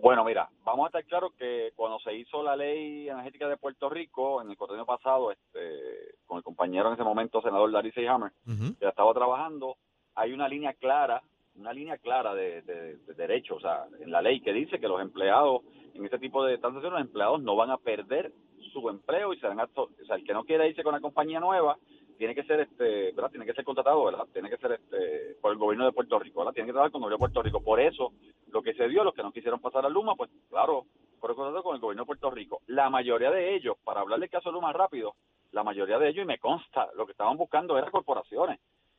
Bueno, 0.00 0.24
mira, 0.24 0.48
vamos 0.64 0.84
a 0.84 0.88
estar 0.88 1.04
claros 1.04 1.32
que 1.36 1.72
cuando 1.74 1.98
se 2.00 2.14
hizo 2.14 2.42
la 2.42 2.56
ley 2.56 3.08
energética 3.08 3.48
de 3.48 3.56
Puerto 3.56 3.88
Rico, 3.90 4.40
en 4.42 4.50
el 4.50 4.56
cuatrienio 4.56 4.86
pasado, 4.86 5.32
este, 5.32 6.14
con 6.26 6.38
el 6.38 6.44
compañero 6.44 6.88
en 6.88 6.94
ese 6.94 7.02
momento, 7.04 7.42
senador 7.42 7.70
Larry 7.70 7.92
Hammer, 8.06 8.32
Ujú. 8.46 8.76
que 8.78 8.88
estaba 8.88 9.12
trabajando, 9.12 9.76
hay 10.14 10.32
una 10.32 10.48
línea 10.48 10.72
clara, 10.74 11.22
una 11.56 11.72
línea 11.72 11.98
clara 11.98 12.34
de, 12.34 12.62
de, 12.62 12.96
de 12.96 13.14
derecho, 13.14 13.56
o 13.56 13.60
sea, 13.60 13.86
en 14.00 14.10
la 14.12 14.22
ley 14.22 14.40
que 14.40 14.52
dice 14.52 14.78
que 14.78 14.86
los 14.88 15.00
empleados, 15.00 15.62
en 15.94 16.04
este 16.04 16.18
tipo 16.20 16.44
de 16.44 16.58
transacciones, 16.58 16.98
los 17.00 17.06
empleados 17.08 17.42
no 17.42 17.56
van 17.56 17.70
a 17.70 17.78
perder 17.78 18.32
su 18.80 18.88
empleo 18.88 19.32
y 19.32 19.38
se 19.38 19.46
van 19.46 19.60
a, 19.60 19.68
o 19.74 19.88
sea, 20.06 20.16
el 20.16 20.24
que 20.24 20.32
no 20.32 20.44
quiera 20.44 20.66
irse 20.66 20.82
con 20.82 20.94
una 20.94 21.00
compañía 21.00 21.40
nueva, 21.40 21.76
tiene 22.16 22.34
que 22.34 22.42
ser 22.44 22.60
este, 22.60 23.12
¿verdad? 23.12 23.30
Tiene 23.30 23.46
que 23.46 23.54
ser 23.54 23.64
contratado, 23.64 24.04
¿verdad? 24.04 24.26
Tiene 24.32 24.50
que 24.50 24.56
ser 24.56 24.72
este 24.72 25.36
por 25.40 25.52
el 25.52 25.58
gobierno 25.58 25.86
de 25.86 25.92
Puerto 25.92 26.18
Rico, 26.18 26.40
¿verdad? 26.40 26.52
Tiene 26.52 26.66
que 26.66 26.72
trabajar 26.72 26.90
con 26.90 27.00
el 27.00 27.04
gobierno 27.04 27.16
de 27.16 27.30
Puerto 27.30 27.42
Rico. 27.42 27.62
Por 27.62 27.80
eso, 27.80 28.12
lo 28.48 28.62
que 28.62 28.74
se 28.74 28.88
dio, 28.88 29.04
los 29.04 29.14
que 29.14 29.22
no 29.22 29.32
quisieron 29.32 29.60
pasar 29.60 29.86
a 29.86 29.88
Luma, 29.88 30.16
pues 30.16 30.30
claro, 30.50 30.86
por 31.20 31.34
contrato 31.34 31.62
con 31.62 31.76
el 31.76 31.80
gobierno 31.80 32.02
de 32.02 32.06
Puerto 32.06 32.30
Rico. 32.30 32.60
La 32.66 32.90
mayoría 32.90 33.30
de 33.30 33.54
ellos, 33.54 33.76
para 33.84 34.00
hablar 34.00 34.18
del 34.18 34.30
caso 34.30 34.48
de 34.48 34.54
Luma 34.54 34.72
rápido, 34.72 35.14
la 35.52 35.62
mayoría 35.62 35.98
de 35.98 36.08
ellos, 36.08 36.24
y 36.24 36.26
me 36.26 36.38
consta, 36.38 36.88
lo 36.96 37.06
que 37.06 37.12
estaban 37.12 37.36
buscando 37.36 37.78
era 37.78 37.90
corporaciones. 37.90 38.58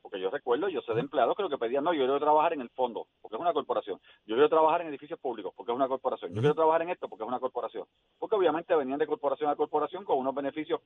Porque 0.10 0.24
yo 0.24 0.32
recuerdo, 0.32 0.70
yo 0.70 0.82
sé 0.82 0.94
de 0.96 1.02
empleados 1.02 1.36
que 1.36 1.44
lo 1.44 1.50
que 1.50 1.60
pedían, 1.60 1.84
no, 1.84 1.94
yo 1.94 2.00
quiero 2.00 2.20
trabajar 2.20 2.54
en 2.54 2.62
el 2.62 2.70
fondo, 2.70 3.06
porque 3.22 3.36
es 3.36 3.42
una 3.42 3.54
corporación. 3.54 4.00
Yo 4.26 4.36
quiero 4.36 4.50
trabajar 4.50 4.82
en 4.82 4.88
edificios 4.88 5.20
públicos, 5.20 5.54
porque 5.56 5.72
es 5.72 5.76
una 5.76 5.88
corporación. 5.88 6.34
Yo 6.34 6.42
quiero 6.42 6.56
trabajar 6.56 6.82
en 6.82 6.90
esto, 6.90 7.08
porque 7.08 7.24
es 7.24 7.28
una 7.28 7.40
corporación. 7.40 7.86
Porque 8.18 8.36
obviamente 8.36 8.76
venían 8.76 8.98
de 8.98 9.06
corporación 9.06 9.52
a 9.52 9.56
corporación 9.56 10.06
con 10.06 10.18
unos 10.18 10.34
beneficios 10.34 10.82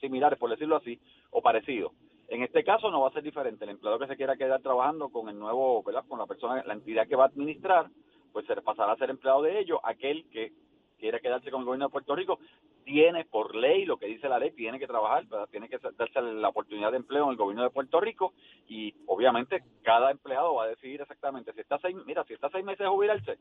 similares, 0.00 0.38
por 0.38 0.50
decirlo 0.50 0.76
así, 0.76 1.00
o 1.30 1.42
parecidos. 1.42 1.92
En 2.28 2.44
este 2.44 2.62
caso 2.62 2.92
no 2.92 3.00
va 3.00 3.08
a 3.08 3.12
ser 3.12 3.24
diferente. 3.24 3.64
El 3.64 3.70
empleado 3.70 3.98
que 3.98 4.06
se 4.06 4.16
quiera 4.16 4.36
quedar 4.36 4.62
trabajando 4.62 5.08
con 5.08 5.28
el 5.28 5.36
nuevo, 5.36 5.82
¿verdad? 5.82 6.04
Con 6.06 6.20
la 6.20 6.26
persona, 6.26 6.62
la 6.64 6.74
entidad 6.74 7.08
que 7.08 7.16
va 7.16 7.24
a 7.24 7.26
administrar, 7.26 7.90
pues 8.32 8.46
se 8.46 8.54
pasará 8.62 8.92
a 8.92 8.96
ser 8.96 9.10
empleado 9.10 9.42
de 9.42 9.58
ellos. 9.58 9.80
Aquel 9.82 10.28
que 10.30 10.52
quiera 11.00 11.18
quedarse 11.18 11.50
con 11.50 11.62
el 11.62 11.66
gobierno 11.66 11.86
de 11.86 11.92
Puerto 11.92 12.14
Rico 12.14 12.38
tiene 12.84 13.24
por 13.24 13.54
ley, 13.54 13.84
lo 13.84 13.98
que 13.98 14.06
dice 14.06 14.28
la 14.28 14.38
ley, 14.38 14.52
tiene 14.52 14.78
que 14.78 14.86
trabajar, 14.86 15.26
¿verdad? 15.26 15.48
tiene 15.50 15.68
que 15.68 15.78
darse 15.78 16.20
la 16.20 16.48
oportunidad 16.48 16.90
de 16.90 16.98
empleo 16.98 17.24
en 17.24 17.30
el 17.30 17.36
gobierno 17.36 17.62
de 17.62 17.70
Puerto 17.70 18.00
Rico 18.00 18.32
y 18.70 18.94
obviamente 19.08 19.64
cada 19.82 20.12
empleado 20.12 20.54
va 20.54 20.64
a 20.64 20.68
decidir 20.68 21.00
exactamente 21.00 21.52
si 21.52 21.60
está 21.60 21.76
seis, 21.82 21.96
mira, 22.06 22.24
si 22.24 22.34
está 22.34 22.48
seis 22.52 22.64
meses 22.64 22.78
de 22.78 22.86
jubilarse, 22.88 23.36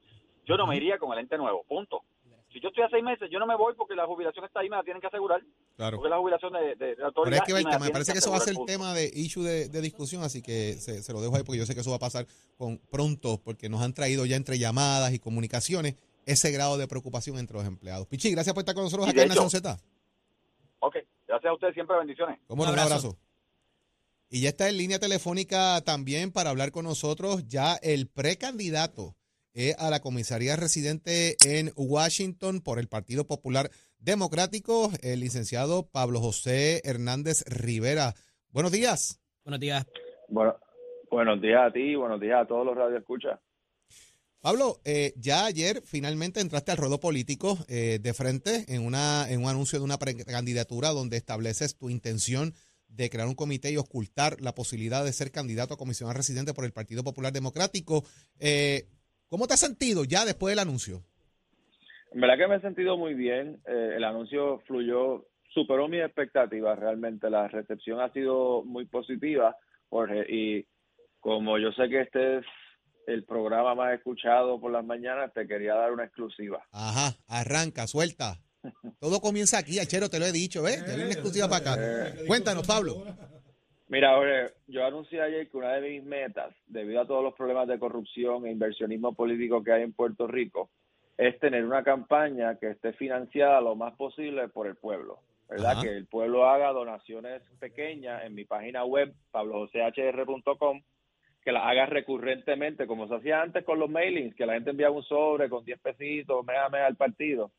yo 0.47 0.57
no 0.57 0.65
me 0.65 0.75
iría 0.75 0.97
con 0.97 1.13
el 1.13 1.19
ente 1.19 1.37
nuevo, 1.37 1.63
punto. 1.67 2.01
Si 2.51 2.59
yo 2.59 2.69
estoy 2.69 2.83
a 2.83 2.89
seis 2.89 3.03
meses, 3.03 3.29
yo 3.31 3.37
no 3.37 3.45
me 3.45 3.55
voy 3.55 3.75
porque 3.75 3.93
la 3.93 4.07
jubilación 4.07 4.43
está 4.43 4.61
ahí, 4.61 4.69
me 4.71 4.75
la 4.75 4.83
tienen 4.83 4.99
que 4.99 5.05
asegurar. 5.05 5.39
Claro. 5.77 5.97
Porque 5.97 6.09
la 6.09 6.17
jubilación 6.17 6.51
de, 6.53 6.59
de, 6.59 6.75
de 6.75 6.89
la 6.89 6.95
Pero 6.95 7.05
autoridad. 7.09 7.43
es 7.47 7.53
que, 7.53 7.79
me, 7.79 7.89
parece 7.91 8.11
que 8.11 8.17
eso 8.17 8.31
va 8.31 8.37
a 8.37 8.39
ser 8.39 8.55
punto. 8.55 8.71
tema 8.71 8.91
de 8.95 9.05
issue 9.13 9.43
de, 9.43 9.69
de 9.69 9.81
discusión, 9.81 10.23
así 10.23 10.41
que 10.41 10.73
se, 10.73 11.03
se 11.03 11.13
lo 11.13 11.21
dejo 11.21 11.35
ahí 11.35 11.43
porque 11.43 11.59
yo 11.59 11.67
sé 11.67 11.75
que 11.75 11.81
eso 11.81 11.91
va 11.91 11.97
a 11.97 11.99
pasar 11.99 12.25
con 12.57 12.79
pronto, 12.89 13.39
porque 13.45 13.69
nos 13.69 13.81
han 13.83 13.93
traído 13.93 14.25
ya 14.25 14.35
entre 14.35 14.57
llamadas 14.57 15.13
y 15.13 15.19
comunicaciones 15.19 15.93
ese 16.25 16.51
grado 16.51 16.79
de 16.79 16.87
preocupación 16.87 17.37
entre 17.37 17.55
los 17.57 17.67
empleados. 17.67 18.07
Pichi, 18.07 18.31
gracias 18.31 18.55
por 18.55 18.61
estar 18.61 18.73
con 18.73 18.83
nosotros 18.85 19.07
acá 19.07 19.21
en 19.21 19.27
Nación 19.29 19.51
Z. 19.51 19.77
Ok, 20.79 20.95
gracias 21.27 21.51
a 21.51 21.53
ustedes, 21.53 21.75
siempre 21.75 21.97
bendiciones. 21.97 22.39
Como 22.47 22.63
Un 22.63 22.69
no, 22.69 22.73
un 22.73 22.79
abrazo. 22.79 23.15
Y 24.31 24.41
ya 24.41 24.49
está 24.49 24.69
en 24.69 24.77
línea 24.77 24.99
telefónica 24.99 25.81
también 25.81 26.31
para 26.31 26.51
hablar 26.51 26.71
con 26.71 26.85
nosotros 26.85 27.47
ya 27.47 27.75
el 27.81 28.07
precandidato 28.07 29.15
eh, 29.55 29.73
a 29.79 29.89
la 29.89 30.01
comisaría 30.01 30.55
residente 30.55 31.35
en 31.43 31.71
Washington 31.75 32.61
por 32.61 32.77
el 32.77 32.87
Partido 32.87 33.25
Popular 33.25 33.71
Democrático, 33.97 34.91
el 35.01 35.21
licenciado 35.21 35.89
Pablo 35.89 36.19
José 36.19 36.79
Hernández 36.85 37.43
Rivera. 37.47 38.13
Buenos 38.51 38.71
días. 38.71 39.19
Buenos 39.43 39.59
días. 39.59 39.87
Bueno, 40.27 40.55
buenos 41.09 41.41
días 41.41 41.61
a 41.67 41.73
ti, 41.73 41.95
buenos 41.95 42.21
días 42.21 42.43
a 42.43 42.47
todos 42.47 42.63
los 42.67 42.77
radioescuchas. 42.77 43.39
Pablo, 44.41 44.79
eh, 44.85 45.13
ya 45.17 45.45
ayer 45.45 45.81
finalmente 45.81 46.39
entraste 46.39 46.71
al 46.71 46.77
ruedo 46.77 46.99
político 46.99 47.57
eh, 47.67 47.97
de 47.99 48.13
frente 48.13 48.65
en, 48.67 48.85
una, 48.85 49.25
en 49.27 49.41
un 49.43 49.49
anuncio 49.49 49.79
de 49.79 49.85
una 49.85 49.97
precandidatura 49.97 50.89
donde 50.89 51.17
estableces 51.17 51.75
tu 51.75 51.89
intención 51.89 52.53
de 52.89 53.09
crear 53.09 53.27
un 53.27 53.35
comité 53.35 53.71
y 53.71 53.77
ocultar 53.77 54.41
la 54.41 54.53
posibilidad 54.53 55.05
de 55.05 55.13
ser 55.13 55.31
candidato 55.31 55.73
a 55.73 55.77
comisionado 55.77 56.17
residente 56.17 56.53
por 56.53 56.65
el 56.65 56.73
Partido 56.73 57.03
Popular 57.03 57.31
Democrático. 57.31 58.03
Eh, 58.39 58.87
¿Cómo 59.29 59.47
te 59.47 59.53
has 59.53 59.59
sentido 59.59 60.03
ya 60.03 60.25
después 60.25 60.51
del 60.51 60.59
anuncio? 60.59 61.03
En 62.11 62.21
verdad 62.21 62.37
que 62.37 62.47
me 62.47 62.55
he 62.55 62.61
sentido 62.61 62.97
muy 62.97 63.13
bien. 63.13 63.61
eh, 63.67 63.93
el 63.95 64.03
anuncio 64.03 64.59
fluyó, 64.65 65.27
superó 65.53 65.87
mis 65.87 66.01
expectativas 66.01 66.77
realmente. 66.77 67.29
La 67.29 67.47
recepción 67.47 68.01
ha 68.01 68.11
sido 68.11 68.63
muy 68.63 68.85
positiva, 68.85 69.55
Jorge. 69.89 70.25
Y 70.27 70.65
como 71.19 71.57
yo 71.59 71.71
sé 71.73 71.87
que 71.89 72.01
este 72.01 72.39
es 72.39 72.45
el 73.05 73.23
programa 73.25 73.75
más 73.75 73.93
escuchado 73.93 74.59
por 74.59 74.71
las 74.71 74.85
mañanas, 74.85 75.31
te 75.33 75.47
quería 75.47 75.75
dar 75.75 75.91
una 75.91 76.05
exclusiva. 76.05 76.63
Ajá, 76.71 77.15
arranca, 77.27 77.87
suelta. 77.87 78.39
Todo 78.99 79.19
comienza 79.19 79.57
aquí, 79.57 79.79
Achero, 79.79 80.09
te 80.09 80.19
lo 80.19 80.25
he 80.25 80.31
dicho, 80.31 80.63
¿ves? 80.63 80.81
Hay 80.83 80.95
una 80.95 81.11
exclusiva 81.11 81.47
para 81.47 81.73
acá. 81.73 82.15
Cuéntanos, 82.27 82.67
Pablo. 82.67 83.03
Mira, 83.87 84.15
Jorge, 84.15 84.53
yo 84.67 84.85
anuncié 84.85 85.19
ayer 85.21 85.49
que 85.49 85.57
una 85.57 85.73
de 85.73 85.89
mis 85.89 86.03
metas, 86.03 86.53
debido 86.67 87.01
a 87.01 87.07
todos 87.07 87.23
los 87.23 87.33
problemas 87.33 87.67
de 87.67 87.79
corrupción 87.79 88.45
e 88.45 88.51
inversionismo 88.51 89.13
político 89.13 89.63
que 89.63 89.71
hay 89.71 89.83
en 89.83 89.93
Puerto 89.93 90.27
Rico, 90.27 90.69
es 91.17 91.39
tener 91.39 91.65
una 91.65 91.83
campaña 91.83 92.59
que 92.59 92.69
esté 92.69 92.93
financiada 92.93 93.59
lo 93.61 93.75
más 93.75 93.95
posible 93.95 94.47
por 94.49 94.67
el 94.67 94.75
pueblo. 94.75 95.19
¿Verdad? 95.49 95.71
Ajá. 95.71 95.81
Que 95.81 95.97
el 95.97 96.05
pueblo 96.05 96.47
haga 96.47 96.71
donaciones 96.71 97.41
pequeñas 97.59 98.23
en 98.23 98.35
mi 98.35 98.45
página 98.45 98.85
web, 98.85 99.11
pablojosehr.com, 99.31 100.81
que 101.43 101.51
las 101.51 101.63
haga 101.63 101.87
recurrentemente, 101.87 102.85
como 102.85 103.07
se 103.07 103.15
hacía 103.15 103.41
antes 103.41 103.65
con 103.65 103.79
los 103.79 103.89
mailings, 103.89 104.35
que 104.35 104.45
la 104.45 104.53
gente 104.53 104.69
enviaba 104.69 104.95
un 104.95 105.03
sobre 105.03 105.49
con 105.49 105.65
10 105.65 105.79
pesitos, 105.79 106.45
mes 106.45 106.57
a 106.57 106.69
mes 106.69 106.81
al 106.81 106.95
partido, 106.95 107.51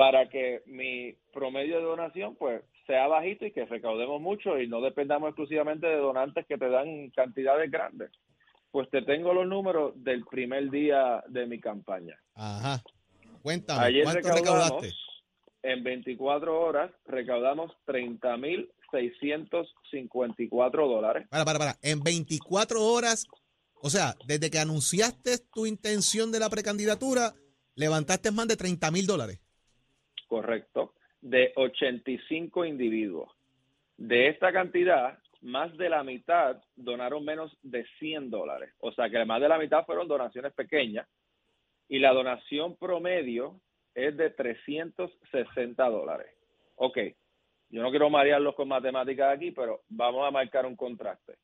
para 0.00 0.28
que 0.30 0.62
mi 0.64 1.12
promedio 1.30 1.76
de 1.76 1.82
donación 1.82 2.34
pues 2.36 2.62
sea 2.86 3.06
bajito 3.06 3.44
y 3.44 3.52
que 3.52 3.66
recaudemos 3.66 4.18
mucho 4.18 4.58
y 4.58 4.66
no 4.66 4.80
dependamos 4.80 5.28
exclusivamente 5.28 5.86
de 5.86 5.98
donantes 5.98 6.46
que 6.46 6.56
te 6.56 6.70
dan 6.70 7.10
cantidades 7.10 7.70
grandes. 7.70 8.10
Pues 8.70 8.88
te 8.88 9.02
tengo 9.02 9.34
los 9.34 9.46
números 9.46 9.92
del 9.96 10.24
primer 10.24 10.70
día 10.70 11.22
de 11.28 11.46
mi 11.46 11.60
campaña. 11.60 12.18
Ajá. 12.34 12.82
Cuéntame, 13.42 13.84
Ayer 13.84 14.04
¿cuánto 14.04 14.30
recaudamos, 14.30 14.70
recaudaste? 14.70 14.94
en 15.64 15.84
24 15.84 16.58
horas, 16.58 16.90
recaudamos 17.04 17.70
30.654 17.86 20.70
dólares. 20.70 21.28
Para, 21.28 21.44
para, 21.44 21.58
para. 21.58 21.76
En 21.82 22.02
24 22.02 22.82
horas, 22.82 23.26
o 23.82 23.90
sea, 23.90 24.14
desde 24.26 24.50
que 24.50 24.60
anunciaste 24.60 25.36
tu 25.52 25.66
intención 25.66 26.32
de 26.32 26.40
la 26.40 26.48
precandidatura, 26.48 27.34
levantaste 27.74 28.30
más 28.30 28.48
de 28.48 28.56
30 28.56 28.90
mil 28.92 29.06
dólares. 29.06 29.40
Correcto. 30.30 30.94
De 31.20 31.52
85 31.56 32.64
individuos. 32.64 33.32
De 33.96 34.28
esta 34.28 34.52
cantidad, 34.52 35.18
más 35.40 35.76
de 35.76 35.88
la 35.88 36.04
mitad 36.04 36.62
donaron 36.76 37.24
menos 37.24 37.58
de 37.62 37.84
100 37.98 38.30
dólares. 38.30 38.72
O 38.78 38.92
sea 38.92 39.10
que 39.10 39.24
más 39.24 39.40
de 39.40 39.48
la 39.48 39.58
mitad 39.58 39.84
fueron 39.84 40.06
donaciones 40.06 40.52
pequeñas. 40.52 41.08
Y 41.88 41.98
la 41.98 42.12
donación 42.12 42.76
promedio 42.76 43.60
es 43.92 44.16
de 44.16 44.30
360 44.30 45.90
dólares. 45.90 46.32
Ok, 46.76 46.98
yo 47.70 47.82
no 47.82 47.90
quiero 47.90 48.08
marearlos 48.08 48.54
con 48.54 48.68
matemáticas 48.68 49.34
aquí, 49.34 49.50
pero 49.50 49.80
vamos 49.88 50.28
a 50.28 50.30
marcar 50.30 50.64
un 50.64 50.76
contraste. 50.76 51.38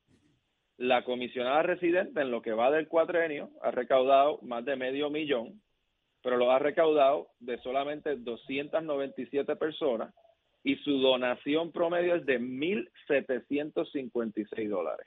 La 0.77 1.03
comisionada 1.03 1.65
residente 1.65 2.21
en 2.21 2.31
lo 2.31 2.41
que 2.41 2.53
va 2.53 2.71
del 2.71 2.87
cuatrenio 2.87 3.51
ha 3.63 3.73
recaudado 3.73 4.39
más 4.43 4.65
de 4.65 4.77
medio 4.77 5.11
millón, 5.11 5.61
pero 6.23 6.37
lo 6.37 6.51
ha 6.51 6.59
recaudado 6.59 7.29
de 7.39 7.59
solamente 7.59 8.17
297 8.17 9.55
personas 9.57 10.13
y 10.63 10.77
su 10.77 10.99
donación 10.99 11.71
promedio 11.71 12.15
es 12.17 12.25
de 12.27 12.41
1.756 12.41 14.69
dólares. 14.69 15.07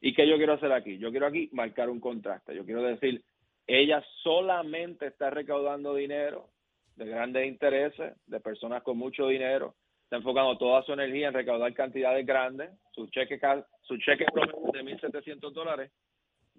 ¿Y 0.00 0.14
qué 0.14 0.26
yo 0.26 0.36
quiero 0.36 0.54
hacer 0.54 0.72
aquí? 0.72 0.96
Yo 0.98 1.10
quiero 1.10 1.26
aquí 1.26 1.50
marcar 1.52 1.90
un 1.90 2.00
contraste. 2.00 2.54
Yo 2.54 2.64
quiero 2.64 2.82
decir, 2.82 3.22
ella 3.66 4.02
solamente 4.22 5.06
está 5.06 5.30
recaudando 5.30 5.94
dinero 5.94 6.48
de 6.96 7.06
grandes 7.06 7.46
intereses, 7.46 8.14
de 8.26 8.40
personas 8.40 8.82
con 8.82 8.98
mucho 8.98 9.28
dinero, 9.28 9.76
está 10.04 10.16
enfocando 10.16 10.58
toda 10.58 10.82
su 10.82 10.92
energía 10.92 11.28
en 11.28 11.34
recaudar 11.34 11.72
cantidades 11.72 12.26
grandes, 12.26 12.70
su 12.92 13.06
cheque, 13.08 13.40
su 13.82 13.96
cheque 13.98 14.26
promedio 14.32 14.72
de 14.72 14.82
1.700 14.82 15.52
dólares. 15.52 15.92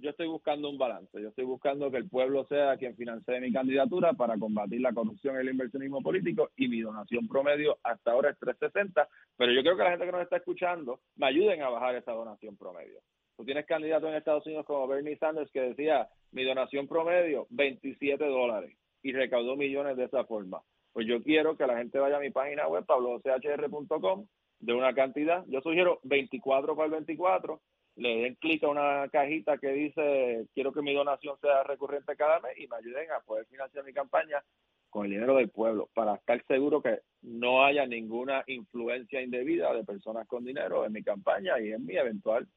Yo 0.04 0.10
estoy 0.10 0.28
buscando 0.28 0.70
un 0.70 0.78
balance, 0.78 1.22
yo 1.22 1.30
estoy 1.30 1.46
buscando 1.46 1.90
que 1.90 1.96
el 1.96 2.10
pueblo 2.10 2.46
sea 2.48 2.76
quien 2.76 2.94
financie 2.94 3.40
mi 3.40 3.54
candidatura 3.54 4.12
para 4.12 4.38
combatir 4.38 4.82
la 4.82 4.92
corrupción 4.92 5.38
y 5.38 5.40
el 5.40 5.52
inversionismo 5.52 6.02
político 6.02 6.50
y 6.58 6.68
mi 6.68 6.82
donación 6.82 7.26
promedio 7.30 7.78
hasta 7.84 8.12
ahora 8.12 8.32
es 8.32 8.38
360, 8.38 9.08
pero 9.38 9.54
yo 9.54 9.62
creo 9.62 9.78
que 9.78 9.84
la 9.84 9.92
gente 9.92 10.06
que 10.06 10.12
nos 10.12 10.24
está 10.24 10.36
escuchando 10.36 11.00
me 11.16 11.28
ayuden 11.28 11.62
a 11.62 11.70
bajar 11.70 11.96
esa 11.96 12.12
donación 12.12 12.58
promedio. 12.58 13.00
Tú 13.38 13.46
tienes 13.46 13.66
candidatos 13.66 14.10
en 14.10 14.16
Estados 14.16 14.46
Unidos 14.46 14.66
como 14.66 14.90
Bernie 14.90 15.16
Sanders 15.16 15.50
que 15.52 15.62
decía 15.62 16.10
mi 16.34 16.44
donación 16.44 16.86
promedio 16.90 17.48
27 17.52 18.26
dólares 18.26 18.76
y 19.04 19.14
recaudó 19.14 19.56
millones 19.56 19.96
de 19.96 20.04
esa 20.04 20.26
forma. 20.26 20.62
Pues 20.92 21.08
yo 21.08 21.24
quiero 21.24 21.56
que 21.56 21.66
la 21.66 21.78
gente 21.78 21.98
vaya 22.00 22.18
a 22.18 22.20
mi 22.20 22.30
página 22.30 22.68
web, 22.68 22.86
pablochr.com, 22.86 24.28
de 24.60 24.74
una 24.74 24.94
cantidad. 24.94 25.46
Yo 25.48 25.62
sugiero 25.62 26.02
24 26.04 26.76
para 26.76 26.88
el 26.88 26.92
24, 26.92 27.62
le 27.96 28.10
den 28.22 28.36
clic 28.36 28.64
a 28.64 28.70
una 28.70 29.08
cajita 29.12 29.58
que 29.58 29.70
dice 29.70 30.48
quiero 30.54 30.72
que 30.74 30.82
mi 30.82 30.94
donación 30.94 31.38
sea 31.42 31.64
recurrente 31.64 32.16
cada 32.16 32.40
mes 32.40 32.54
y 32.58 32.68
me 32.68 32.78
ayuden 32.78 33.12
a 33.12 33.20
poder 33.22 33.46
financiar 33.46 33.84
mi 33.86 33.94
campaña 33.94 34.44
con 34.90 35.06
el 35.06 35.12
dinero 35.12 35.36
del 35.38 35.50
pueblo 35.50 35.90
para 35.94 36.16
estar 36.16 36.44
seguro 36.48 36.82
que 36.82 37.00
no 37.22 37.64
haya 37.66 37.86
ninguna 37.86 38.44
influencia 38.48 39.22
indebida 39.22 39.74
de 39.74 39.84
personas 39.84 40.28
con 40.28 40.44
dinero 40.46 40.86
en 40.86 40.94
mi 40.94 41.04
campaña 41.04 41.60
y 41.60 41.72
en 41.72 41.86
mi 41.86 41.96
eventual 41.96 42.48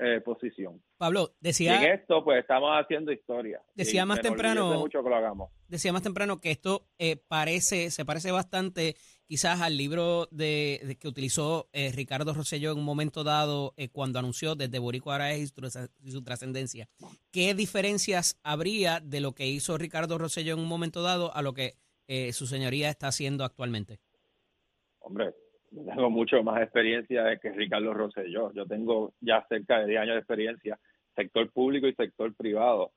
eh, 0.00 0.20
posición. 0.20 0.80
Pablo, 0.96 1.22
Y 1.30 1.32
en 1.32 1.36
decía, 1.40 1.94
esto 1.94 2.22
pues 2.22 2.38
estamos 2.40 2.70
haciendo 2.72 3.10
historia. 3.10 3.60
Decía 3.74 4.06
más 4.06 4.20
temprano- 4.20 4.78
mucho 4.78 5.02
que 5.02 5.08
lo 5.10 5.16
hagamos. 5.16 5.50
decía 5.66 5.92
más 5.92 6.02
temprano 6.02 6.40
que 6.40 6.50
esto 6.52 6.86
eh, 6.98 7.16
parece, 7.16 7.90
se 7.90 8.04
parece 8.04 8.30
bastante 8.30 8.94
quizás 9.28 9.60
al 9.60 9.76
libro 9.76 10.26
de, 10.30 10.80
de 10.84 10.96
que 10.96 11.06
utilizó 11.06 11.68
eh, 11.72 11.92
Ricardo 11.94 12.32
Rosselló 12.32 12.72
en 12.72 12.78
un 12.78 12.84
momento 12.84 13.22
dado 13.24 13.74
eh, 13.76 13.90
cuando 13.90 14.18
anunció 14.18 14.54
desde 14.54 14.78
Boricua 14.78 15.18
trasc- 15.18 15.90
y 16.02 16.10
su 16.10 16.22
trascendencia. 16.22 16.88
¿Qué 17.30 17.54
diferencias 17.54 18.40
habría 18.42 19.00
de 19.00 19.20
lo 19.20 19.32
que 19.32 19.46
hizo 19.46 19.76
Ricardo 19.76 20.16
Rosselló 20.16 20.54
en 20.54 20.60
un 20.60 20.68
momento 20.68 21.02
dado 21.02 21.34
a 21.34 21.42
lo 21.42 21.52
que 21.52 21.74
eh, 22.08 22.32
su 22.32 22.46
señoría 22.46 22.88
está 22.88 23.08
haciendo 23.08 23.44
actualmente? 23.44 24.00
Hombre, 25.00 25.34
yo 25.70 25.84
tengo 25.84 26.08
mucho 26.08 26.42
más 26.42 26.62
experiencia 26.62 27.38
que 27.38 27.52
Ricardo 27.52 27.92
Rosselló. 27.92 28.50
Yo 28.54 28.66
tengo 28.66 29.12
ya 29.20 29.44
cerca 29.48 29.80
de 29.80 29.88
10 29.88 30.00
años 30.00 30.14
de 30.14 30.20
experiencia, 30.20 30.80
sector 31.14 31.52
público 31.52 31.86
y 31.86 31.94
sector 31.94 32.34
privado. 32.34 32.92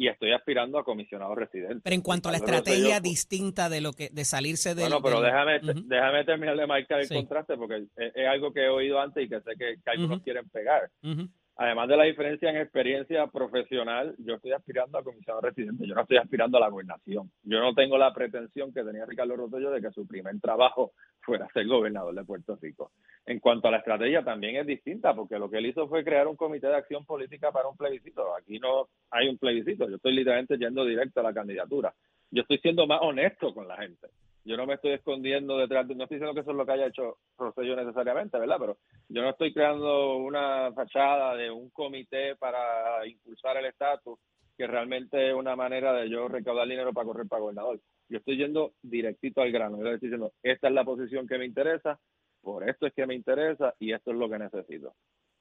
Y 0.00 0.08
estoy 0.08 0.32
aspirando 0.32 0.78
a 0.78 0.82
comisionado 0.84 1.34
residente. 1.34 1.80
Pero 1.84 1.94
en 1.94 2.00
cuanto 2.00 2.30
a 2.30 2.32
la 2.32 2.38
estrategia 2.38 2.96
Rosselló- 2.96 3.02
distinta 3.02 3.68
de 3.68 3.82
lo 3.82 3.92
que 3.92 4.08
de 4.08 4.24
salirse 4.24 4.74
del 4.74 4.84
Bueno, 4.88 5.02
pero 5.02 5.20
del- 5.20 5.30
déjame, 5.30 5.56
Ujú. 5.58 5.88
déjame 5.88 6.24
terminar 6.24 6.56
de 6.56 6.66
marcar 6.66 7.00
el 7.00 7.06
Sí. 7.06 7.14
contraste 7.16 7.54
porque 7.58 7.84
es, 7.98 8.12
es 8.14 8.26
algo 8.26 8.50
que 8.50 8.60
he 8.64 8.68
oído 8.70 8.98
antes 8.98 9.26
y 9.26 9.28
que 9.28 9.40
sé 9.42 9.50
que, 9.58 9.74
que 9.84 9.90
algunos 9.90 10.16
Ujú. 10.16 10.24
quieren 10.24 10.48
pegar. 10.48 10.88
Ujú. 11.02 11.28
Además 11.56 11.88
de 11.88 11.96
la 11.96 12.04
diferencia 12.04 12.48
en 12.48 12.56
experiencia 12.56 13.26
profesional, 13.26 14.14
yo 14.18 14.36
estoy 14.36 14.52
aspirando 14.52 14.96
a 14.96 15.04
comisionado 15.04 15.42
residente, 15.42 15.86
yo 15.86 15.94
no 15.94 16.02
estoy 16.02 16.16
aspirando 16.16 16.56
a 16.56 16.60
la 16.60 16.68
gobernación. 16.68 17.30
Yo 17.42 17.60
no 17.60 17.74
tengo 17.74 17.98
la 17.98 18.14
pretensión 18.14 18.72
que 18.72 18.82
tenía 18.82 19.04
Ricardo 19.04 19.36
Rosselló 19.36 19.70
de 19.70 19.82
que 19.82 19.90
su 19.90 20.06
primer 20.06 20.40
trabajo 20.40 20.92
fuera 21.20 21.48
ser 21.52 21.66
gobernador 21.66 22.14
de 22.14 22.24
Puerto 22.24 22.56
Rico. 22.60 22.92
En 23.26 23.40
cuanto 23.40 23.68
a 23.68 23.72
la 23.72 23.78
estrategia, 23.78 24.24
también 24.24 24.56
es 24.56 24.66
distinta, 24.66 25.14
porque 25.14 25.38
lo 25.38 25.50
que 25.50 25.58
él 25.58 25.66
hizo 25.66 25.86
fue 25.86 26.02
crear 26.02 26.26
un 26.28 26.36
comité 26.36 26.68
de 26.68 26.76
acción 26.76 27.04
política 27.04 27.52
para 27.52 27.68
un 27.68 27.76
plebiscito. 27.76 28.34
Aquí 28.36 28.58
no 28.58 28.88
hay 29.10 29.28
un 29.28 29.36
plebiscito, 29.36 29.88
yo 29.88 29.96
estoy 29.96 30.14
literalmente 30.14 30.56
yendo 30.56 30.84
directo 30.84 31.20
a 31.20 31.24
la 31.24 31.34
candidatura. 31.34 31.92
Yo 32.30 32.42
estoy 32.42 32.58
siendo 32.58 32.86
más 32.86 33.00
honesto 33.02 33.52
con 33.52 33.68
la 33.68 33.76
gente. 33.76 34.08
Yo 34.44 34.56
no 34.56 34.66
me 34.66 34.74
estoy 34.74 34.92
escondiendo 34.92 35.58
detrás 35.58 35.86
de, 35.86 35.94
no 35.94 36.04
estoy 36.04 36.16
diciendo 36.16 36.34
que 36.34 36.40
eso 36.40 36.50
es 36.50 36.56
lo 36.56 36.64
que 36.64 36.72
haya 36.72 36.86
hecho 36.86 37.18
Rosselló 37.36 37.76
necesariamente, 37.76 38.38
¿verdad? 38.38 38.56
Pero 38.58 38.78
yo 39.08 39.22
no 39.22 39.30
estoy 39.30 39.52
creando 39.52 40.16
una 40.16 40.72
fachada 40.72 41.36
de 41.36 41.50
un 41.50 41.70
comité 41.70 42.36
para 42.36 43.06
impulsar 43.06 43.58
el 43.58 43.66
estatus, 43.66 44.18
que 44.56 44.66
realmente 44.66 45.28
es 45.28 45.34
una 45.34 45.56
manera 45.56 45.92
de 45.92 46.08
yo 46.08 46.28
recaudar 46.28 46.68
dinero 46.68 46.92
para 46.92 47.06
correr 47.06 47.26
para 47.26 47.42
gobernador. 47.42 47.80
Yo 48.08 48.18
estoy 48.18 48.38
yendo 48.38 48.74
directito 48.82 49.40
al 49.40 49.52
grano. 49.52 49.78
Yo 49.78 49.88
estoy 49.88 50.08
diciendo, 50.08 50.32
esta 50.42 50.68
es 50.68 50.74
la 50.74 50.84
posición 50.84 51.26
que 51.26 51.38
me 51.38 51.46
interesa, 51.46 51.98
por 52.40 52.68
esto 52.68 52.86
es 52.86 52.94
que 52.94 53.06
me 53.06 53.14
interesa 53.14 53.74
y 53.78 53.92
esto 53.92 54.10
es 54.10 54.16
lo 54.16 54.28
que 54.28 54.38
necesito. 54.38 54.94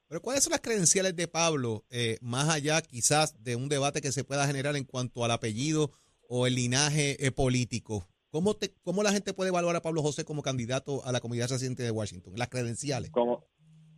Pero 0.08 0.22
¿cuáles 0.22 0.44
son 0.44 0.51
las 0.51 0.62
credenciales 0.62 1.15
de 1.15 1.27
Pablo, 1.27 1.86
eh, 1.89 2.18
más 2.22 2.50
allá 2.50 2.82
quizás 2.82 3.44
de 3.44 3.56
un 3.56 3.70
debate 3.70 4.01
que 4.01 4.12
se 4.12 4.24
pueda 4.24 4.48
generar 4.48 4.75
en 4.75 4.84
cuanto 4.84 5.24
al 5.24 5.32
apellido 5.32 5.91
o 6.27 6.48
el 6.48 6.56
linaje 6.56 7.25
eh, 7.25 7.32
político? 7.32 8.08
¿Cómo, 8.32 8.54
te, 8.54 8.70
¿Cómo 8.84 9.02
la 9.02 9.12
gente 9.12 9.34
puede 9.34 9.50
evaluar 9.50 9.76
a 9.76 9.82
Pablo 9.82 10.04
José 10.04 10.24
como 10.24 10.44
candidato 10.44 11.04
a 11.04 11.12
la 11.12 11.20
comunidad 11.20 11.50
residente 11.50 11.82
de 11.82 11.90
Washington? 11.90 12.34
Las 12.38 12.50
credenciales. 12.50 13.10
Como, 13.10 13.44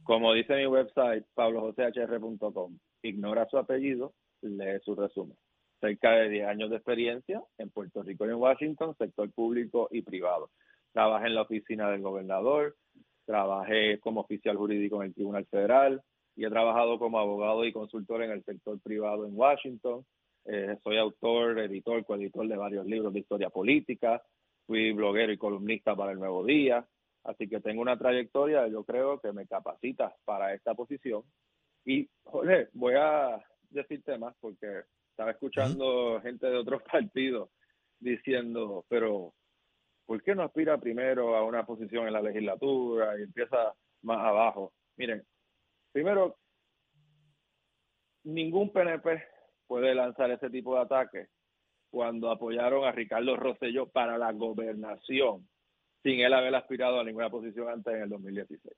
como 0.04 0.34
dice 0.34 0.56
mi 0.56 0.68
website, 0.68 1.26
pablojoseh.com, 1.34 2.78
ignora 3.04 3.48
su 3.50 3.58
apellido, 3.58 4.14
lee 4.42 4.80
su 4.86 4.96
resumen. 4.96 5.38
Cerca 5.82 6.12
de 6.12 6.30
10 6.30 6.48
años 6.48 6.70
de 6.70 6.78
experiencia 6.78 7.44
en 7.58 7.72
Puerto 7.72 8.04
Rico 8.04 8.26
y 8.26 8.30
en 8.30 8.36
Washington, 8.36 8.96
sector 8.98 9.30
público 9.32 9.90
y 9.92 10.02
privado. 10.02 10.50
Trabajé 10.94 11.28
en 11.28 11.36
la 11.36 11.42
oficina 11.42 11.90
del 11.90 12.02
gobernador, 12.02 12.78
trabajé 13.26 14.00
como 14.00 14.22
oficial 14.22 14.56
jurídico 14.56 15.02
en 15.02 15.10
el 15.10 15.14
Tribunal 15.14 15.46
Federal 15.48 16.02
y 16.36 16.46
he 16.46 16.50
trabajado 16.50 17.00
como 17.00 17.20
abogado 17.20 17.66
y 17.66 17.74
consultor 17.74 18.24
en 18.24 18.32
el 18.32 18.44
sector 18.46 18.80
privado 18.80 19.26
en 19.26 19.36
Washington. 19.36 20.06
Eh, 20.46 20.78
soy 20.84 20.98
autor, 20.98 21.60
editor, 21.60 22.04
coeditor 22.06 22.48
de 22.48 22.58
varios 22.58 22.86
libros 22.86 23.14
de 23.14 23.20
historia 23.20 23.50
política. 23.50 24.24
Fui 24.66 24.92
bloguero 24.92 25.32
y 25.32 25.38
columnista 25.38 25.96
para 25.96 26.12
el 26.12 26.20
Nuevo 26.20 26.44
Día. 26.46 26.86
Así 27.24 27.48
que 27.48 27.60
tengo 27.60 27.82
una 27.82 27.98
trayectoria, 27.98 28.68
yo 28.68 28.84
creo 28.84 29.20
que 29.20 29.32
me 29.32 29.46
capacita 29.46 30.16
para 30.26 30.54
esta 30.54 30.74
posición. 30.74 31.24
Y, 31.86 32.10
Jorge, 32.24 32.70
voy 32.74 32.96
a 32.98 33.44
decirte 33.70 34.18
más 34.18 34.36
porque 34.40 34.84
estaba 35.12 35.32
escuchando 35.32 36.20
gente 36.22 36.48
de 36.48 36.58
otros 36.58 36.82
partidos 36.92 37.50
diciendo, 38.00 38.86
pero 38.90 39.34
¿por 40.06 40.24
qué 40.24 40.34
no 40.34 40.44
aspira 40.44 40.80
primero 40.80 41.36
a 41.36 41.44
una 41.46 41.66
posición 41.66 42.08
en 42.08 42.14
la 42.14 42.22
legislatura 42.22 43.20
y 43.20 43.24
empieza 43.24 43.74
más 44.02 44.18
abajo? 44.18 44.74
Miren, 44.98 45.24
primero, 45.92 46.38
ningún 48.24 48.72
PNP 48.72 49.24
puede 49.72 49.96
lanzar 49.96 50.30
ese 50.30 50.50
tipo 50.50 50.76
de 50.76 50.82
ataques 50.82 51.30
cuando 51.90 52.30
apoyaron 52.30 52.84
a 52.84 52.92
Ricardo 52.92 53.38
Rosselló 53.38 53.88
para 53.88 54.18
la 54.18 54.34
gobernación 54.34 55.48
sin 56.04 56.20
él 56.20 56.34
haber 56.34 56.54
aspirado 56.56 57.00
a 57.00 57.06
ninguna 57.06 57.30
posición 57.30 57.70
antes 57.70 57.94
en 57.94 58.02
el 58.02 58.10
2016. 58.10 58.76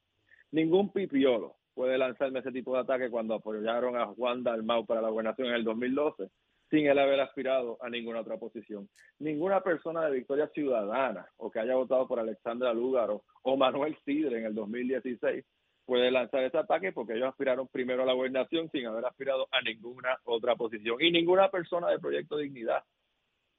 Ningún 0.52 0.94
pipiolo 0.94 1.56
puede 1.74 1.98
lanzarme 1.98 2.42
ese 2.42 2.52
tipo 2.52 2.76
de 2.76 2.82
ataque 2.82 3.10
cuando 3.10 3.34
apoyaron 3.34 3.98
a 3.98 4.06
Juan 4.06 4.44
Dalmau 4.44 4.86
para 4.86 5.02
la 5.02 5.10
gobernación 5.10 5.48
en 5.48 5.56
el 5.56 5.64
2012 5.64 6.30
sin 6.70 6.86
él 6.86 7.00
haber 7.00 7.22
aspirado 7.22 7.80
a 7.82 7.90
ninguna 7.90 8.20
otra 8.20 8.38
posición. 8.38 8.88
Ninguna 9.18 9.62
persona 9.62 10.06
de 10.06 10.12
Victoria 10.12 10.48
Ciudadana 10.50 11.26
o 11.38 11.50
que 11.50 11.60
haya 11.60 11.74
votado 11.74 12.08
por 12.08 12.20
Alexandra 12.20 12.72
Lúgaro 12.72 13.24
o 13.42 13.58
Manuel 13.58 13.98
Sidre 14.06 14.38
en 14.38 14.46
el 14.46 14.54
2016 14.54 15.44
puede 15.86 16.12
lanzar 16.12 16.44
ese 16.44 16.58
ataque 16.58 16.92
porque 16.92 17.13
ellos 17.13 17.30
aspiraron 17.30 17.68
primero 17.68 18.04
a 18.04 18.06
la 18.06 18.13
gobernación 18.13 18.70
sin 18.72 18.86
haber 18.86 19.06
aspirado 19.06 19.48
a 19.52 19.62
ninguna 19.62 20.18
otra 20.24 20.56
posición. 20.56 20.98
Y 21.02 21.12
ninguna 21.12 21.50
persona 21.50 21.90
de 21.90 22.00
Proyecto 22.00 22.38
Dignidad 22.38 22.84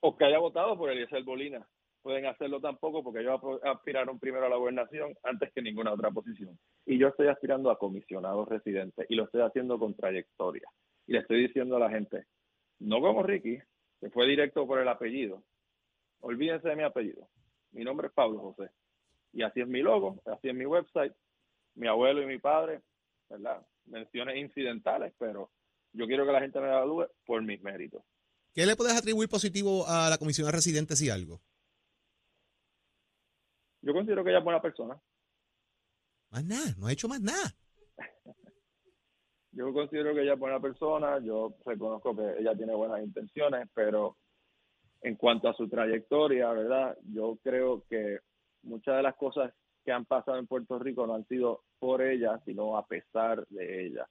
o 0.01 0.17
que 0.17 0.25
haya 0.25 0.39
votado 0.39 0.77
por 0.77 0.91
Eliezer 0.91 1.23
Bolina 1.23 1.67
pueden 2.03 2.27
hacerlo 2.27 2.61
tampoco 2.61 3.03
porque 3.03 3.21
ellos 3.21 3.41
aspiraron 3.63 4.19
primero 4.19 4.45
a 4.45 4.49
la 4.51 4.57
gobernación 4.57 5.15
antes 5.23 5.51
que 5.53 5.63
ninguna 5.63 5.93
otra 5.93 6.11
posición. 6.11 6.59
Y 6.85 6.99
yo 6.99 7.09
estoy 7.09 7.29
aspirando 7.29 7.71
a 7.71 7.79
comisionado 7.79 8.45
residente 8.45 9.07
y 9.09 9.15
lo 9.15 9.25
estoy 9.25 9.41
haciendo 9.41 9.79
con 9.79 9.95
trayectoria. 9.95 10.69
Y 11.07 11.13
le 11.13 11.21
estoy 11.21 11.41
diciendo 11.41 11.77
a 11.77 11.81
la 11.81 11.89
gente, 11.89 12.27
no 12.79 13.01
como 13.01 13.23
Ricky, 13.23 13.59
que 14.01 14.11
fue 14.11 14.27
directo 14.27 14.67
por 14.67 14.79
el 14.81 14.89
apellido. 14.89 15.43
Olvídense 16.21 16.69
de 16.69 16.77
mi 16.77 16.83
apellido. 16.83 17.27
Mi 17.73 17.85
nombre 17.85 18.09
es 18.09 18.13
Pablo 18.13 18.39
José. 18.39 18.71
Y 19.33 19.43
así 19.43 19.63
es 19.63 19.67
mi 19.67 19.81
logo, 19.81 20.21
así 20.27 20.51
es 20.51 20.55
mi 20.55 20.67
website, 20.67 21.13
mi 21.75 21.89
abuelo 21.89 22.23
y 22.23 22.27
mi 22.27 22.39
padre, 22.39 22.83
¿verdad? 23.29 23.67
Menciones 23.87 24.37
incidentales, 24.37 25.13
pero 25.19 25.51
yo 25.93 26.07
quiero 26.07 26.27
que 26.27 26.33
la 26.33 26.41
gente 26.41 26.61
me 26.61 26.69
evalúe 26.69 27.07
por 27.25 27.43
mis 27.43 27.63
méritos. 27.63 28.03
¿Qué 28.53 28.67
le 28.67 28.77
puedes 28.77 28.97
atribuir 28.97 29.29
positivo 29.29 29.87
a 29.87 30.09
la 30.09 30.19
comisión 30.19 30.47
de 30.47 30.53
residentes 30.53 31.03
y 31.03 31.11
algo? 31.11 31.41
Yo 33.83 33.93
considero 33.93 34.25
que 34.25 34.31
ella 34.31 34.39
es 34.39 34.45
buena 34.45 34.63
persona. 34.63 35.01
Más 36.31 36.45
nada, 36.45 36.75
no 36.79 36.87
ha 36.87 36.93
hecho 36.93 37.09
más 37.09 37.21
nada. 37.21 37.55
yo 39.53 39.73
considero 39.73 40.15
que 40.15 40.23
ella 40.23 40.35
es 40.35 40.39
buena 40.39 40.61
persona, 40.61 41.19
yo 41.19 41.57
reconozco 41.65 42.17
que 42.17 42.41
ella 42.41 42.57
tiene 42.57 42.75
buenas 42.75 43.03
intenciones, 43.03 43.69
pero 43.75 44.17
en 45.03 45.17
cuanto 45.17 45.49
a 45.49 45.55
su 45.55 45.69
trayectoria, 45.69 46.51
¿verdad? 46.53 46.97
Yo 47.13 47.39
creo 47.43 47.85
que 47.89 48.21
muchas 48.63 48.97
de 48.97 49.03
las 49.03 49.17
cosas 49.17 49.53
que 49.85 49.93
han 49.93 50.05
pasado 50.05 50.39
en 50.39 50.47
Puerto 50.47 50.79
Rico 50.79 51.07
no 51.07 51.15
han 51.15 51.27
sido 51.27 51.63
por 51.79 52.03
ella, 52.03 52.41
sino 52.45 52.77
a 52.77 52.87
pesar 52.87 53.47
de 53.49 53.87
ella, 53.87 54.09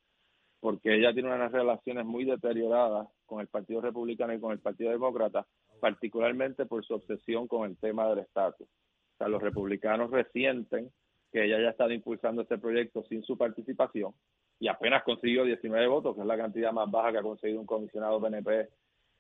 porque 0.60 0.96
ella 0.96 1.13
tiene 1.13 1.34
unas 1.34 1.51
relaciones 1.51 2.06
muy 2.06 2.25
deterioradas 2.25 3.08
con 3.25 3.42
el 3.42 3.48
Partido 3.48 3.82
Republicano 3.82 4.34
y 4.34 4.39
con 4.39 4.51
el 4.51 4.60
Partido 4.60 4.92
Demócrata, 4.92 5.46
particularmente 5.80 6.65
por 6.65 6.86
su 6.86 6.94
obsesión 6.94 7.48
con 7.48 7.70
el 7.70 7.77
tema 7.77 8.08
del 8.08 8.20
estatus. 8.20 8.68
O 8.68 9.18
sea, 9.18 9.27
los 9.27 9.42
republicanos 9.42 10.12
resienten 10.12 10.92
que 11.32 11.46
ella 11.46 11.58
haya 11.58 11.72
estado 11.72 11.92
impulsando 11.92 12.44
este 12.44 12.60
proyecto 12.60 13.03
sin 13.03 13.24
su 13.24 13.38
participación 13.38 14.13
y 14.60 14.68
apenas 14.68 15.03
consiguió 15.03 15.44
19 15.44 15.88
votos, 15.88 16.15
que 16.15 16.22
es 16.22 16.27
la 16.27 16.38
cantidad 16.38 16.72
más 16.72 16.89
baja 16.89 17.12
que 17.12 17.18
ha 17.18 17.24
conseguido 17.24 17.60
un 17.60 17.65
comisionado 17.65 18.22
PNP 18.22 18.70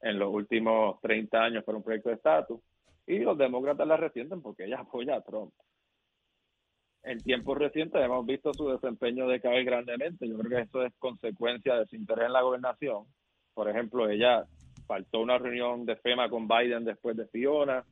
en 0.01 0.19
los 0.19 0.31
últimos 0.31 1.01
30 1.01 1.43
años 1.43 1.63
para 1.63 1.77
un 1.77 1.83
proyecto 1.83 2.09
de 2.09 2.15
estatus. 2.15 2.61
Y 3.05 3.19
los 3.19 3.37
demócratas 3.37 3.87
la 3.87 3.97
resienten 3.97 4.41
porque 4.41 4.65
ella 4.65 4.79
apoya 4.79 5.15
a 5.15 5.21
Trump 5.21 5.51
en 7.03 7.19
tiempos 7.19 7.57
recientes 7.57 8.01
hemos 8.01 8.25
visto 8.25 8.53
su 8.53 8.69
desempeño 8.69 9.27
decaer 9.27 9.65
grandemente. 9.65 10.27
Yo 10.27 10.37
creo 10.37 10.49
que 10.49 10.63
eso 10.63 10.83
es 10.83 10.93
consecuencia 10.97 11.75
de 11.75 11.85
su 11.85 11.95
interés 11.95 12.25
en 12.25 12.33
la 12.33 12.41
gobernación. 12.41 13.05
Por 13.53 13.69
ejemplo, 13.69 14.09
ella 14.09 14.45
faltó 14.87 15.19
una 15.19 15.37
reunión 15.37 15.85
de 15.85 15.97
FEMA 15.97 16.29
con 16.29 16.47
Biden 16.47 16.85
después 16.85 17.17
de 17.17 17.27
Fiona. 17.27 17.83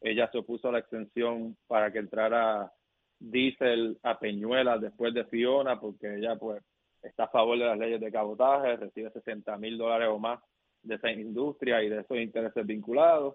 Ella 0.00 0.30
se 0.30 0.38
opuso 0.38 0.68
a 0.68 0.72
la 0.72 0.78
extensión 0.78 1.56
para 1.66 1.92
que 1.92 1.98
entrara 1.98 2.72
diésel 3.18 3.98
a 4.02 4.18
Peñuelas 4.18 4.80
después 4.80 5.12
de 5.12 5.24
Fiona, 5.24 5.78
porque 5.78 6.16
ella 6.16 6.36
pues 6.36 6.62
está 7.02 7.24
a 7.24 7.28
favor 7.28 7.58
de 7.58 7.66
las 7.66 7.78
leyes 7.78 8.00
de 8.00 8.12
cabotaje, 8.12 8.76
recibe 8.76 9.10
60 9.10 9.56
mil 9.58 9.76
dólares 9.76 10.08
o 10.10 10.18
más 10.18 10.40
de 10.82 10.94
esa 10.94 11.10
industria 11.10 11.82
y 11.82 11.88
de 11.88 12.00
esos 12.00 12.16
intereses 12.16 12.64
vinculados. 12.64 13.34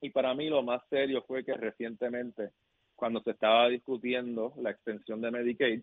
Y 0.00 0.10
para 0.10 0.32
mí 0.32 0.48
lo 0.48 0.62
más 0.62 0.80
serio 0.88 1.22
fue 1.26 1.44
que 1.44 1.54
recientemente 1.54 2.50
cuando 3.00 3.22
se 3.22 3.30
estaba 3.30 3.66
discutiendo 3.70 4.52
la 4.58 4.72
extensión 4.72 5.22
de 5.22 5.30
Medicaid, 5.30 5.80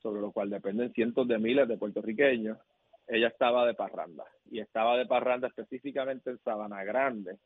sobre 0.00 0.20
lo 0.20 0.30
cual 0.30 0.48
dependen 0.48 0.92
cientos 0.92 1.26
de 1.26 1.36
miles 1.36 1.66
de 1.66 1.76
puertorriqueños, 1.76 2.56
ella 3.08 3.26
estaba 3.26 3.66
de 3.66 3.74
parranda. 3.74 4.24
Y 4.48 4.60
estaba 4.60 4.96
de 4.96 5.06
parranda 5.06 5.48
específicamente 5.48 6.30
en 6.30 6.38
Sabana 6.38 6.84
Grande, 6.84 7.38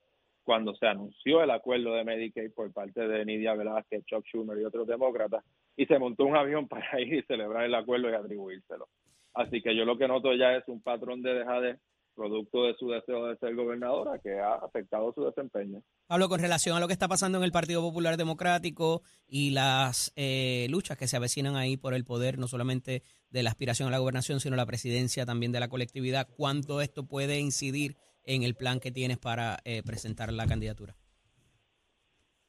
cuando 0.45 0.75
se 0.75 0.87
anunció 0.87 1.43
el 1.43 1.51
acuerdo 1.51 1.95
de 1.95 2.05
Medicaid 2.05 2.53
por 2.53 2.71
parte 2.75 3.09
de 3.09 3.25
Nidia 3.25 3.55
Velázquez, 3.55 4.05
Chuck 4.05 4.27
Schumer 4.27 4.59
y 4.59 4.65
otros 4.65 4.87
demócratas, 4.87 5.43
y 5.79 5.87
se 5.87 5.99
montó 5.99 6.27
un 6.27 6.37
avión 6.37 6.69
para 6.69 7.01
ir 7.01 7.15
y 7.15 7.23
celebrar 7.23 7.65
el 7.65 7.75
acuerdo 7.75 8.11
y 8.11 8.15
atribuírselo. 8.15 8.87
Así 9.33 9.63
que 9.63 9.75
yo 9.75 9.87
lo 9.87 9.97
que 9.97 10.09
noto 10.09 10.35
ya 10.35 10.55
es 10.57 10.69
un 10.69 10.83
patrón 10.83 11.23
de 11.23 11.33
dejadez 11.33 11.81
producto 12.17 12.65
de 12.65 12.75
su 12.75 12.89
deseo 12.89 13.27
de 13.27 13.37
ser 13.37 13.55
gobernadora 13.55 14.19
que 14.19 14.41
ha 14.41 14.55
afectado 14.55 15.13
su 15.13 15.25
desempeño. 15.25 15.83
Pablo, 16.07 16.29
con 16.29 16.41
relación 16.41 16.77
a 16.77 16.81
lo 16.81 16.87
que 16.87 16.93
está 16.93 17.07
pasando 17.07 17.39
en 17.39 17.45
el 17.45 17.53
Partido 17.53 17.83
Popular 17.83 18.17
Democrático 18.17 19.03
y 19.29 19.51
las 19.51 20.13
eh, 20.17 20.67
luchas 20.71 20.97
que 20.97 21.07
se 21.07 21.17
avecinan 21.17 21.55
ahí 21.57 21.77
por 21.77 21.95
el 21.95 22.05
poder, 22.05 22.39
no 22.39 22.49
solamente 22.49 23.03
de 23.31 23.43
la 23.43 23.51
aspiración 23.51 23.89
a 23.89 23.93
la 23.93 23.99
gobernación, 23.99 24.41
sino 24.41 24.57
la 24.57 24.67
presidencia 24.67 25.27
también 25.27 25.53
de 25.53 25.61
la 25.61 25.69
colectividad, 25.69 26.27
¿cuánto 26.37 26.81
esto 26.81 27.07
puede 27.07 27.39
incidir 27.39 27.97
en 28.25 28.43
el 28.43 28.55
plan 28.55 28.81
que 28.81 28.91
tienes 28.91 29.19
para 29.19 29.59
eh, 29.65 29.83
presentar 29.85 30.33
la 30.33 30.47
candidatura? 30.47 30.97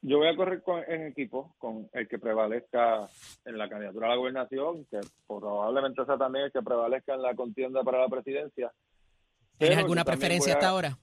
Yo 0.01 0.19
voy 0.19 0.27
a 0.27 0.35
correr 0.35 0.63
en 0.87 1.07
equipo 1.07 1.55
con 1.57 1.89
el 1.91 2.07
que 2.07 2.19
prevalezca 2.19 3.09
en 3.45 3.57
la 3.57 3.67
candidatura 3.67 4.07
a 4.07 4.09
la 4.11 4.15
gobernación, 4.15 4.85
que 4.85 4.99
probablemente 5.27 6.05
sea 6.05 6.17
también 6.17 6.45
el 6.45 6.51
que 6.51 6.61
prevalezca 6.61 7.15
en 7.15 7.23
la 7.23 7.35
contienda 7.35 7.83
para 7.83 8.01
la 8.01 8.07
presidencia 8.07 8.71
¿Tienes 9.57 9.77
alguna 9.77 10.03
preferencia 10.03 10.53
hasta 10.53 10.69
ahora? 10.69 10.97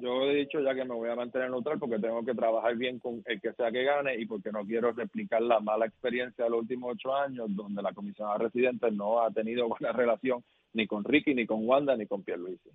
Yo 0.00 0.22
he 0.24 0.36
dicho 0.36 0.60
ya 0.60 0.74
que 0.74 0.84
me 0.84 0.94
voy 0.94 1.10
a 1.10 1.14
mantener 1.14 1.50
neutral 1.50 1.78
porque 1.78 1.98
tengo 1.98 2.24
que 2.24 2.34
trabajar 2.34 2.76
bien 2.76 2.98
con 2.98 3.22
el 3.26 3.40
que 3.40 3.52
sea 3.52 3.70
que 3.70 3.84
gane 3.84 4.18
y 4.18 4.26
porque 4.26 4.50
no 4.50 4.64
quiero 4.64 4.92
replicar 4.92 5.42
la 5.42 5.60
mala 5.60 5.86
experiencia 5.86 6.44
de 6.44 6.50
los 6.50 6.60
últimos 6.60 6.92
ocho 6.94 7.14
años 7.14 7.46
donde 7.50 7.82
la 7.82 7.92
comisionada 7.92 8.38
residente 8.38 8.90
no 8.90 9.22
ha 9.22 9.30
tenido 9.30 9.68
buena 9.80 9.92
relación 9.92 10.42
ni 10.72 10.86
con 10.86 11.04
Ricky, 11.04 11.34
ni 11.34 11.46
con 11.46 11.66
Wanda, 11.66 11.96
ni 11.96 12.06
con 12.06 12.22
Pierluisi. 12.22 12.70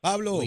Pablo 0.00 0.40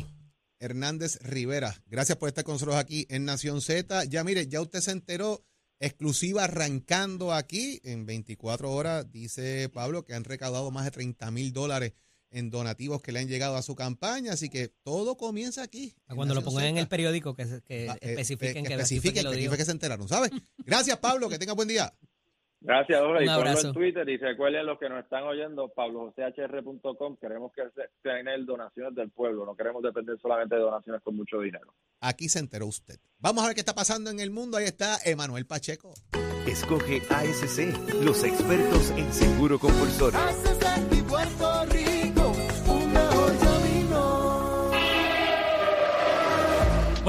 Hernández 0.59 1.19
Rivera, 1.23 1.73
gracias 1.87 2.17
por 2.17 2.29
estar 2.29 2.43
con 2.43 2.55
nosotros 2.55 2.77
aquí 2.77 3.07
en 3.09 3.25
Nación 3.25 3.61
Z. 3.61 4.05
Ya 4.05 4.23
mire, 4.23 4.47
ya 4.47 4.61
usted 4.61 4.79
se 4.79 4.91
enteró, 4.91 5.43
exclusiva 5.79 6.43
arrancando 6.43 7.33
aquí 7.33 7.81
en 7.83 8.05
24 8.05 8.71
horas, 8.71 9.11
dice 9.11 9.67
Pablo, 9.69 10.03
que 10.05 10.13
han 10.13 10.23
recaudado 10.23 10.69
más 10.69 10.85
de 10.85 10.91
30 10.91 11.31
mil 11.31 11.51
dólares 11.51 11.93
en 12.31 12.49
donativos 12.49 13.01
que 13.01 13.11
le 13.11 13.19
han 13.19 13.27
llegado 13.27 13.55
a 13.55 13.61
su 13.61 13.75
campaña, 13.75 14.33
así 14.33 14.49
que 14.49 14.69
todo 14.83 15.17
comienza 15.17 15.63
aquí. 15.63 15.93
Cuando 16.13 16.33
lo 16.33 16.41
pongan 16.41 16.65
en 16.65 16.77
el 16.77 16.87
periódico 16.87 17.35
que, 17.35 17.45
que 17.65 17.89
ah, 17.89 17.97
eh, 18.01 18.11
especifiquen, 18.11 18.65
que, 18.65 18.73
especifiquen 18.73 19.23
que, 19.31 19.57
que, 19.57 19.65
se 19.65 19.71
enteraron, 19.71 20.07
¿sabes? 20.07 20.31
Gracias, 20.65 20.97
Pablo, 20.97 21.29
que 21.29 21.37
tenga 21.37 21.53
buen 21.53 21.67
día. 21.67 21.91
Gracias, 22.61 23.01
Jorge. 23.01 23.25
Y 23.25 23.27
ponlo 23.27 23.59
en 23.59 23.73
Twitter 23.73 24.07
y 24.07 24.17
recuerden 24.17 24.67
los 24.67 24.77
que 24.77 24.87
nos 24.87 25.03
están 25.03 25.23
oyendo, 25.23 25.69
pablojochr.com, 25.69 27.17
queremos 27.17 27.51
que 27.53 27.63
tener 28.03 28.45
donaciones 28.45 28.93
del 28.93 29.09
pueblo, 29.09 29.45
no 29.45 29.55
queremos 29.55 29.81
depender 29.81 30.17
solamente 30.21 30.55
de 30.55 30.61
donaciones 30.61 31.01
con 31.01 31.15
mucho 31.15 31.39
dinero. 31.39 31.73
Aquí 32.01 32.29
se 32.29 32.37
enteró 32.37 32.67
usted. 32.67 32.97
Vamos 33.17 33.43
a 33.43 33.47
ver 33.47 33.55
qué 33.55 33.61
está 33.61 33.73
pasando 33.73 34.11
en 34.11 34.19
el 34.19 34.29
mundo. 34.29 34.57
Ahí 34.57 34.65
está 34.65 34.97
Emanuel 35.03 35.47
Pacheco. 35.47 35.91
Escoge 36.47 37.01
ASC, 37.09 38.03
los 38.03 38.23
expertos 38.23 38.91
en 38.91 39.11
seguro 39.11 39.57
compulsorio. 39.57 40.19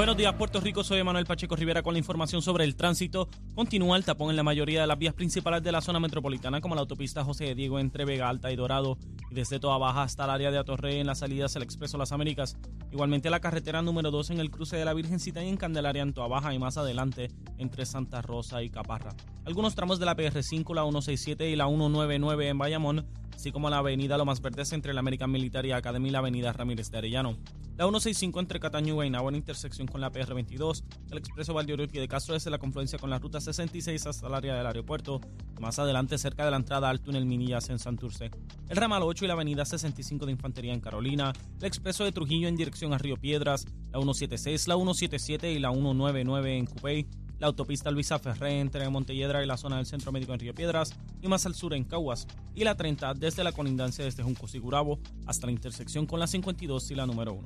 Buenos 0.03 0.17
días, 0.17 0.33
Puerto 0.33 0.59
Rico. 0.59 0.83
Soy 0.83 1.01
Manuel 1.01 1.25
Pacheco 1.25 1.55
Rivera 1.55 1.81
con 1.81 1.93
la 1.93 1.97
información 1.97 2.41
sobre 2.41 2.65
el 2.65 2.75
tránsito. 2.75 3.29
Continúa 3.55 3.95
el 3.95 4.03
tapón 4.03 4.31
en 4.31 4.35
la 4.35 4.43
mayoría 4.43 4.81
de 4.81 4.87
las 4.87 4.99
vías 4.99 5.13
principales 5.13 5.63
de 5.63 5.71
la 5.71 5.79
zona 5.79 6.01
metropolitana, 6.01 6.59
como 6.59 6.75
la 6.75 6.81
autopista 6.81 7.23
José 7.23 7.45
de 7.45 7.55
Diego 7.55 7.79
entre 7.79 8.03
Vega 8.03 8.27
Alta 8.27 8.51
y 8.51 8.57
Dorado, 8.57 8.97
y 9.31 9.33
desde 9.33 9.61
Toa 9.61 9.77
Baja 9.77 10.03
hasta 10.03 10.25
el 10.25 10.31
área 10.31 10.51
de 10.51 10.57
Atorrey 10.57 10.99
en 10.99 11.07
las 11.07 11.19
salidas 11.19 11.55
al 11.55 11.63
Expreso 11.63 11.97
Las 11.97 12.11
Américas. 12.11 12.57
Igualmente 12.93 13.31
la 13.31 13.39
carretera 13.39 13.81
número 13.81 14.11
2 14.11 14.29
en 14.29 14.39
el 14.39 14.51
cruce 14.51 14.77
de 14.77 14.85
la 14.85 14.93
Virgencita 14.93 15.43
y 15.43 15.49
en 15.49 15.57
Candelaria 15.57 16.03
en 16.03 16.13
y 16.53 16.59
más 16.59 16.77
adelante 16.77 17.31
entre 17.57 17.87
Santa 17.87 18.21
Rosa 18.21 18.61
y 18.61 18.69
Caparra. 18.69 19.15
Algunos 19.45 19.73
tramos 19.73 19.97
de 19.97 20.05
la 20.05 20.15
PR5, 20.15 20.75
la 20.75 20.83
167 20.83 21.49
y 21.49 21.55
la 21.55 21.65
199 21.65 22.49
en 22.49 22.57
Bayamón, 22.59 23.07
así 23.33 23.51
como 23.51 23.71
la 23.71 23.79
avenida 23.79 24.15
Lomas 24.15 24.41
Verdes 24.41 24.73
entre 24.73 24.93
la 24.93 24.99
American 24.99 25.31
Military 25.31 25.71
Academy 25.71 26.09
y 26.09 26.11
la 26.11 26.19
avenida 26.19 26.53
Ramírez 26.53 26.91
de 26.91 26.99
Arellano. 26.99 27.35
La 27.75 27.85
165 27.85 28.39
entre 28.39 28.59
Cataño 28.59 28.89
y 28.89 28.91
Guaynabo 28.91 29.29
en 29.29 29.35
intersección 29.35 29.87
con 29.87 29.99
la 29.99 30.11
PR22, 30.11 30.83
el 31.09 31.17
expreso 31.17 31.55
Valdeoriotti 31.55 31.97
de 31.97 32.07
Castro 32.07 32.35
desde 32.35 32.51
la 32.51 32.59
confluencia 32.59 32.99
con 32.99 33.09
la 33.09 33.17
ruta 33.17 33.41
66 33.41 34.05
hasta 34.05 34.27
el 34.27 34.35
área 34.35 34.53
del 34.53 34.67
aeropuerto, 34.67 35.19
más 35.59 35.79
adelante 35.79 36.19
cerca 36.19 36.45
de 36.45 36.51
la 36.51 36.57
entrada 36.57 36.87
al 36.91 37.01
túnel 37.01 37.25
Minillas 37.25 37.69
en 37.69 37.79
Santurce. 37.79 38.29
El 38.69 38.77
ramal 38.77 39.01
8 39.01 39.25
y 39.25 39.27
la 39.27 39.33
avenida 39.33 39.65
65 39.65 40.27
de 40.27 40.33
Infantería 40.33 40.71
en 40.71 40.81
Carolina, 40.81 41.33
el 41.59 41.65
expreso 41.65 42.03
de 42.03 42.11
Trujillo 42.11 42.47
en 42.47 42.55
dirección 42.55 42.82
a 42.91 42.97
Río 42.97 43.15
Piedras, 43.15 43.65
la 43.91 43.99
176, 43.99 44.67
la 44.67 44.75
177 44.75 45.51
y 45.53 45.59
la 45.59 45.71
199 45.71 46.57
en 46.57 46.65
Cupey, 46.65 47.07
la 47.39 47.47
autopista 47.47 47.91
Luisa 47.91 48.19
Ferré 48.19 48.59
entre 48.59 48.89
Montelledra 48.89 49.43
y 49.43 49.45
la 49.47 49.55
zona 49.55 49.77
del 49.77 49.85
Centro 49.85 50.11
Médico 50.11 50.33
en 50.33 50.39
Río 50.39 50.53
Piedras 50.53 50.93
y 51.21 51.27
más 51.27 51.45
al 51.45 51.55
sur 51.55 51.73
en 51.73 51.85
Caguas, 51.85 52.27
y 52.55 52.63
la 52.63 52.75
30 52.75 53.13
desde 53.13 53.43
la 53.43 53.53
colindancia 53.53 54.03
desde 54.03 54.23
Juncos 54.23 54.55
y 54.55 54.59
Gurabo 54.59 54.99
hasta 55.25 55.45
la 55.45 55.53
intersección 55.53 56.05
con 56.05 56.19
la 56.19 56.27
52 56.27 56.91
y 56.91 56.95
la 56.95 57.05
número 57.05 57.33
1. 57.33 57.43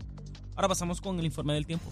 Ahora 0.56 0.70
pasamos 0.70 1.02
con 1.02 1.20
el 1.20 1.26
informe 1.26 1.54
del 1.54 1.68
tiempo. 1.68 1.92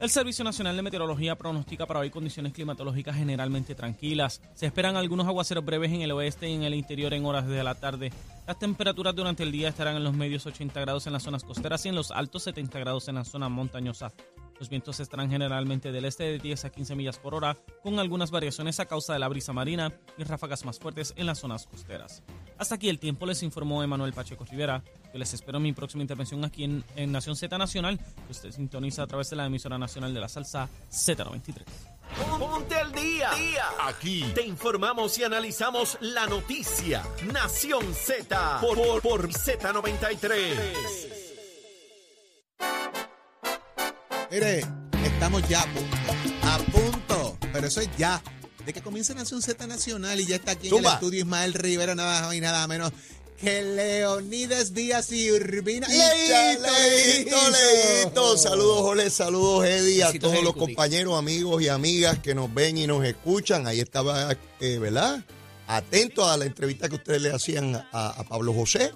El 0.00 0.10
Servicio 0.10 0.44
Nacional 0.44 0.76
de 0.76 0.82
Meteorología 0.82 1.34
pronostica 1.36 1.86
para 1.86 2.00
hoy 2.00 2.10
condiciones 2.10 2.52
climatológicas 2.52 3.16
generalmente 3.16 3.74
tranquilas. 3.74 4.42
Se 4.54 4.66
esperan 4.66 4.96
algunos 4.96 5.26
aguaceros 5.26 5.64
breves 5.64 5.92
en 5.92 6.02
el 6.02 6.10
oeste 6.10 6.46
y 6.48 6.52
en 6.52 6.64
el 6.64 6.74
interior 6.74 7.14
en 7.14 7.24
horas 7.24 7.46
de 7.46 7.64
la 7.64 7.74
tarde. 7.74 8.12
Las 8.46 8.58
temperaturas 8.58 9.14
durante 9.14 9.42
el 9.42 9.50
día 9.50 9.70
estarán 9.70 9.96
en 9.96 10.04
los 10.04 10.12
medios 10.12 10.44
80 10.44 10.78
grados 10.78 11.06
en 11.06 11.14
las 11.14 11.22
zonas 11.22 11.44
costeras 11.44 11.86
y 11.86 11.88
en 11.88 11.94
los 11.94 12.10
altos 12.10 12.42
70 12.42 12.78
grados 12.78 13.08
en 13.08 13.14
la 13.14 13.24
zona 13.24 13.48
montañosa. 13.48 14.12
Los 14.58 14.68
vientos 14.68 15.00
estarán 15.00 15.30
generalmente 15.30 15.90
del 15.92 16.04
este 16.04 16.24
de 16.24 16.38
10 16.38 16.66
a 16.66 16.70
15 16.70 16.94
millas 16.94 17.18
por 17.18 17.34
hora, 17.34 17.56
con 17.82 17.98
algunas 17.98 18.30
variaciones 18.30 18.78
a 18.80 18.86
causa 18.86 19.12
de 19.12 19.18
la 19.18 19.28
brisa 19.28 19.52
marina 19.52 19.92
y 20.16 20.24
ráfagas 20.24 20.64
más 20.64 20.78
fuertes 20.78 21.12
en 21.16 21.26
las 21.26 21.38
zonas 21.40 21.66
costeras. 21.66 22.22
Hasta 22.58 22.76
aquí 22.76 22.88
el 22.88 22.98
tiempo, 22.98 23.26
les 23.26 23.42
informó 23.42 23.82
Emanuel 23.82 24.12
Pacheco 24.12 24.44
Rivera. 24.44 24.82
Yo 25.12 25.18
les 25.18 25.34
espero 25.34 25.58
en 25.58 25.64
mi 25.64 25.72
próxima 25.72 26.02
intervención 26.02 26.44
aquí 26.44 26.64
en, 26.64 27.12
Nación 27.12 27.36
Z 27.36 27.56
Nacional, 27.58 27.98
que 27.98 28.32
usted 28.32 28.52
sintoniza 28.52 29.02
a 29.02 29.06
través 29.06 29.30
de 29.30 29.36
la 29.36 29.46
emisora 29.46 29.78
nacional 29.78 30.14
de 30.14 30.20
la 30.20 30.28
salsa 30.28 30.68
Z93. 30.90 31.64
Ponte 32.38 32.74
al 32.76 32.92
día. 32.92 33.30
Aquí 33.82 34.24
te 34.34 34.46
informamos 34.46 35.18
y 35.18 35.24
analizamos 35.24 35.98
la 36.00 36.26
noticia. 36.26 37.02
Nación 37.32 37.94
Z 37.94 38.58
por, 38.60 39.00
por 39.02 39.28
Z93. 39.28 41.23
Mire, 44.34 44.66
estamos 45.04 45.48
ya 45.48 45.60
a 45.60 45.66
punto. 45.66 45.96
A 46.42 46.58
punto. 46.58 47.38
Pero 47.52 47.68
eso 47.68 47.80
es 47.80 47.88
ya. 47.96 48.20
De 48.66 48.72
que 48.72 48.82
comience 48.82 49.14
Nación 49.14 49.40
Z 49.40 49.64
Nacional 49.68 50.20
y 50.20 50.26
ya 50.26 50.34
está 50.34 50.50
aquí 50.52 50.66
en 50.66 50.74
Zumba. 50.74 50.90
el 50.90 50.94
estudio 50.96 51.20
Ismael 51.20 51.54
Rivera, 51.54 51.94
nada 51.94 52.22
más 52.22 52.34
y 52.34 52.40
nada 52.40 52.66
menos 52.66 52.90
que 53.40 53.62
Leonidas 53.62 54.74
Díaz 54.74 55.12
y 55.12 55.30
Urbina. 55.30 55.86
Leito, 55.86 56.62
leito, 56.62 57.36
leito. 57.50 58.36
Saludos, 58.36 58.80
Jorge, 58.80 59.10
saludos, 59.10 59.66
Eddie, 59.66 60.02
a 60.02 60.12
todos 60.18 60.42
los 60.42 60.56
compañeros, 60.56 61.16
amigos 61.16 61.62
y 61.62 61.68
amigas 61.68 62.18
que 62.18 62.34
nos 62.34 62.52
ven 62.52 62.76
y 62.76 62.88
nos 62.88 63.04
escuchan. 63.04 63.68
Ahí 63.68 63.78
estaba, 63.78 64.36
eh, 64.58 64.78
¿verdad? 64.78 65.22
Atento 65.68 66.28
a 66.28 66.36
la 66.36 66.44
entrevista 66.44 66.88
que 66.88 66.96
ustedes 66.96 67.22
le 67.22 67.30
hacían 67.30 67.76
a, 67.76 68.08
a 68.08 68.24
Pablo 68.24 68.52
José. 68.52 68.90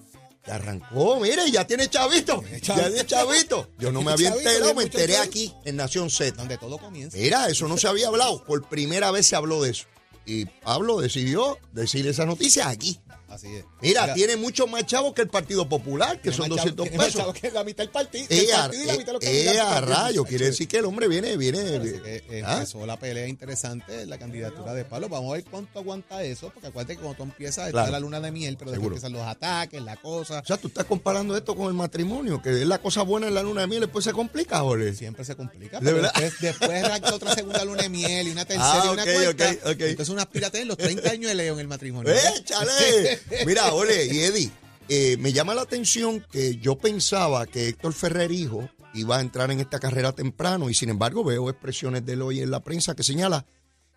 Arrancó, 0.50 1.20
mire, 1.20 1.50
ya 1.50 1.66
tiene 1.66 1.88
chavito. 1.88 2.42
Ya 2.62 2.74
tiene 2.74 3.06
chavito. 3.06 3.70
Yo 3.78 3.92
no 3.92 4.02
me 4.02 4.12
había 4.12 4.30
enterado, 4.30 4.74
me 4.74 4.84
enteré 4.84 5.18
aquí 5.18 5.54
en 5.64 5.76
Nación 5.76 6.10
Z. 6.10 6.36
Donde 6.36 6.58
todo 6.58 6.78
comienza. 6.78 7.16
Mira, 7.16 7.48
eso 7.48 7.68
no 7.68 7.76
se 7.76 7.88
había 7.88 8.08
hablado. 8.08 8.44
Por 8.44 8.68
primera 8.68 9.10
vez 9.10 9.26
se 9.26 9.36
habló 9.36 9.62
de 9.62 9.70
eso. 9.70 9.84
Y 10.26 10.44
Pablo 10.44 11.00
decidió 11.00 11.58
decir 11.72 12.06
esa 12.06 12.26
noticia 12.26 12.68
aquí. 12.68 13.00
Así 13.38 13.54
es. 13.54 13.64
Mira, 13.80 14.14
tiene 14.14 14.36
mucho 14.36 14.66
más 14.66 14.84
chavos 14.84 15.14
que 15.14 15.22
el 15.22 15.28
Partido 15.28 15.68
Popular, 15.68 16.20
que 16.20 16.32
son 16.32 16.48
200 16.48 16.88
pesos. 16.88 17.32
Que 17.34 17.52
la 17.52 17.62
mitad 17.62 17.84
del 17.84 17.90
partido. 17.90 18.26
Eh, 18.30 18.40
del 18.46 18.52
a, 18.52 18.58
partido 18.62 18.82
y 18.82 18.86
la 18.86 18.92
mitad 18.94 19.06
de 19.06 19.12
los 19.12 19.22
eh, 19.22 19.26
candidatos 19.26 19.60
a 19.60 19.74
también, 19.76 19.96
rayo, 19.98 20.24
quiere 20.24 20.44
decir 20.46 20.66
que 20.66 20.78
el 20.78 20.84
hombre 20.86 21.06
viene, 21.06 21.36
viene. 21.36 21.60
Que 21.60 22.24
eh, 22.28 22.42
¿Ah? 22.44 22.54
empezó 22.54 22.84
la 22.84 22.98
pelea 22.98 23.28
interesante 23.28 24.02
en 24.02 24.10
la 24.10 24.18
candidatura 24.18 24.74
de 24.74 24.84
Pablo. 24.84 25.08
Vamos 25.08 25.30
a 25.30 25.34
ver 25.34 25.44
cuánto 25.44 25.78
aguanta 25.78 26.22
eso, 26.24 26.50
porque 26.50 26.66
acuérdate 26.66 26.96
que 26.96 27.02
cuando 27.02 27.16
tú 27.18 27.22
empiezas, 27.22 27.70
Claro. 27.70 27.86
está 27.86 27.92
la 27.92 28.00
luna 28.00 28.20
de 28.20 28.32
miel, 28.32 28.56
pero 28.58 28.72
después 28.72 28.86
empiezan 28.88 29.12
los 29.12 29.22
ataques, 29.22 29.80
la 29.82 29.96
cosa. 29.96 30.40
O 30.40 30.44
sea, 30.44 30.56
tú 30.56 30.66
estás 30.66 30.84
comparando 30.86 31.36
esto 31.36 31.54
con 31.54 31.68
el 31.68 31.74
matrimonio, 31.74 32.42
que 32.42 32.50
es 32.50 32.66
la 32.66 32.78
cosa 32.78 33.02
buena 33.02 33.28
en 33.28 33.34
la 33.34 33.42
luna 33.44 33.60
de 33.60 33.66
miel, 33.68 33.80
después 33.82 34.04
se 34.04 34.12
complica, 34.12 34.58
Jorge. 34.60 34.94
Siempre 34.94 35.24
se 35.24 35.36
complica. 35.36 35.78
¿De 35.78 35.92
verdad? 35.92 36.12
Después, 36.18 36.58
después 36.58 37.02
otra 37.12 37.34
segunda 37.36 37.64
luna 37.64 37.82
de 37.82 37.88
miel 37.88 38.26
y 38.28 38.30
una 38.32 38.44
tercera 38.44 38.82
Ah, 38.82 38.86
y 38.86 38.88
una 38.88 39.02
ok, 39.04 39.08
cuarta. 39.12 39.50
ok, 39.50 39.58
ok. 39.74 39.80
Entonces 39.80 40.08
uno 40.08 40.22
aspira 40.22 40.48
a 40.48 40.50
tener 40.50 40.66
los 40.66 40.76
30 40.76 41.10
años 41.10 41.28
de 41.28 41.34
Leo 41.36 41.54
en 41.54 41.60
el 41.60 41.68
matrimonio. 41.68 42.12
¡Échale! 42.12 43.20
Mira, 43.46 43.72
Ole 43.72 44.06
y 44.06 44.20
Eddie, 44.20 44.50
eh, 44.88 45.16
me 45.18 45.32
llama 45.32 45.54
la 45.54 45.62
atención 45.62 46.24
que 46.30 46.56
yo 46.56 46.78
pensaba 46.78 47.46
que 47.46 47.68
Héctor 47.68 47.92
Ferrer, 47.92 48.32
hijo, 48.32 48.68
iba 48.94 49.18
a 49.18 49.20
entrar 49.20 49.50
en 49.50 49.60
esta 49.60 49.78
carrera 49.78 50.12
temprano 50.12 50.70
y 50.70 50.74
sin 50.74 50.88
embargo 50.88 51.24
veo 51.24 51.50
expresiones 51.50 52.04
de 52.06 52.14
él 52.14 52.22
hoy 52.22 52.40
en 52.40 52.50
la 52.50 52.62
prensa 52.64 52.94
que 52.96 53.02
señala 53.02 53.46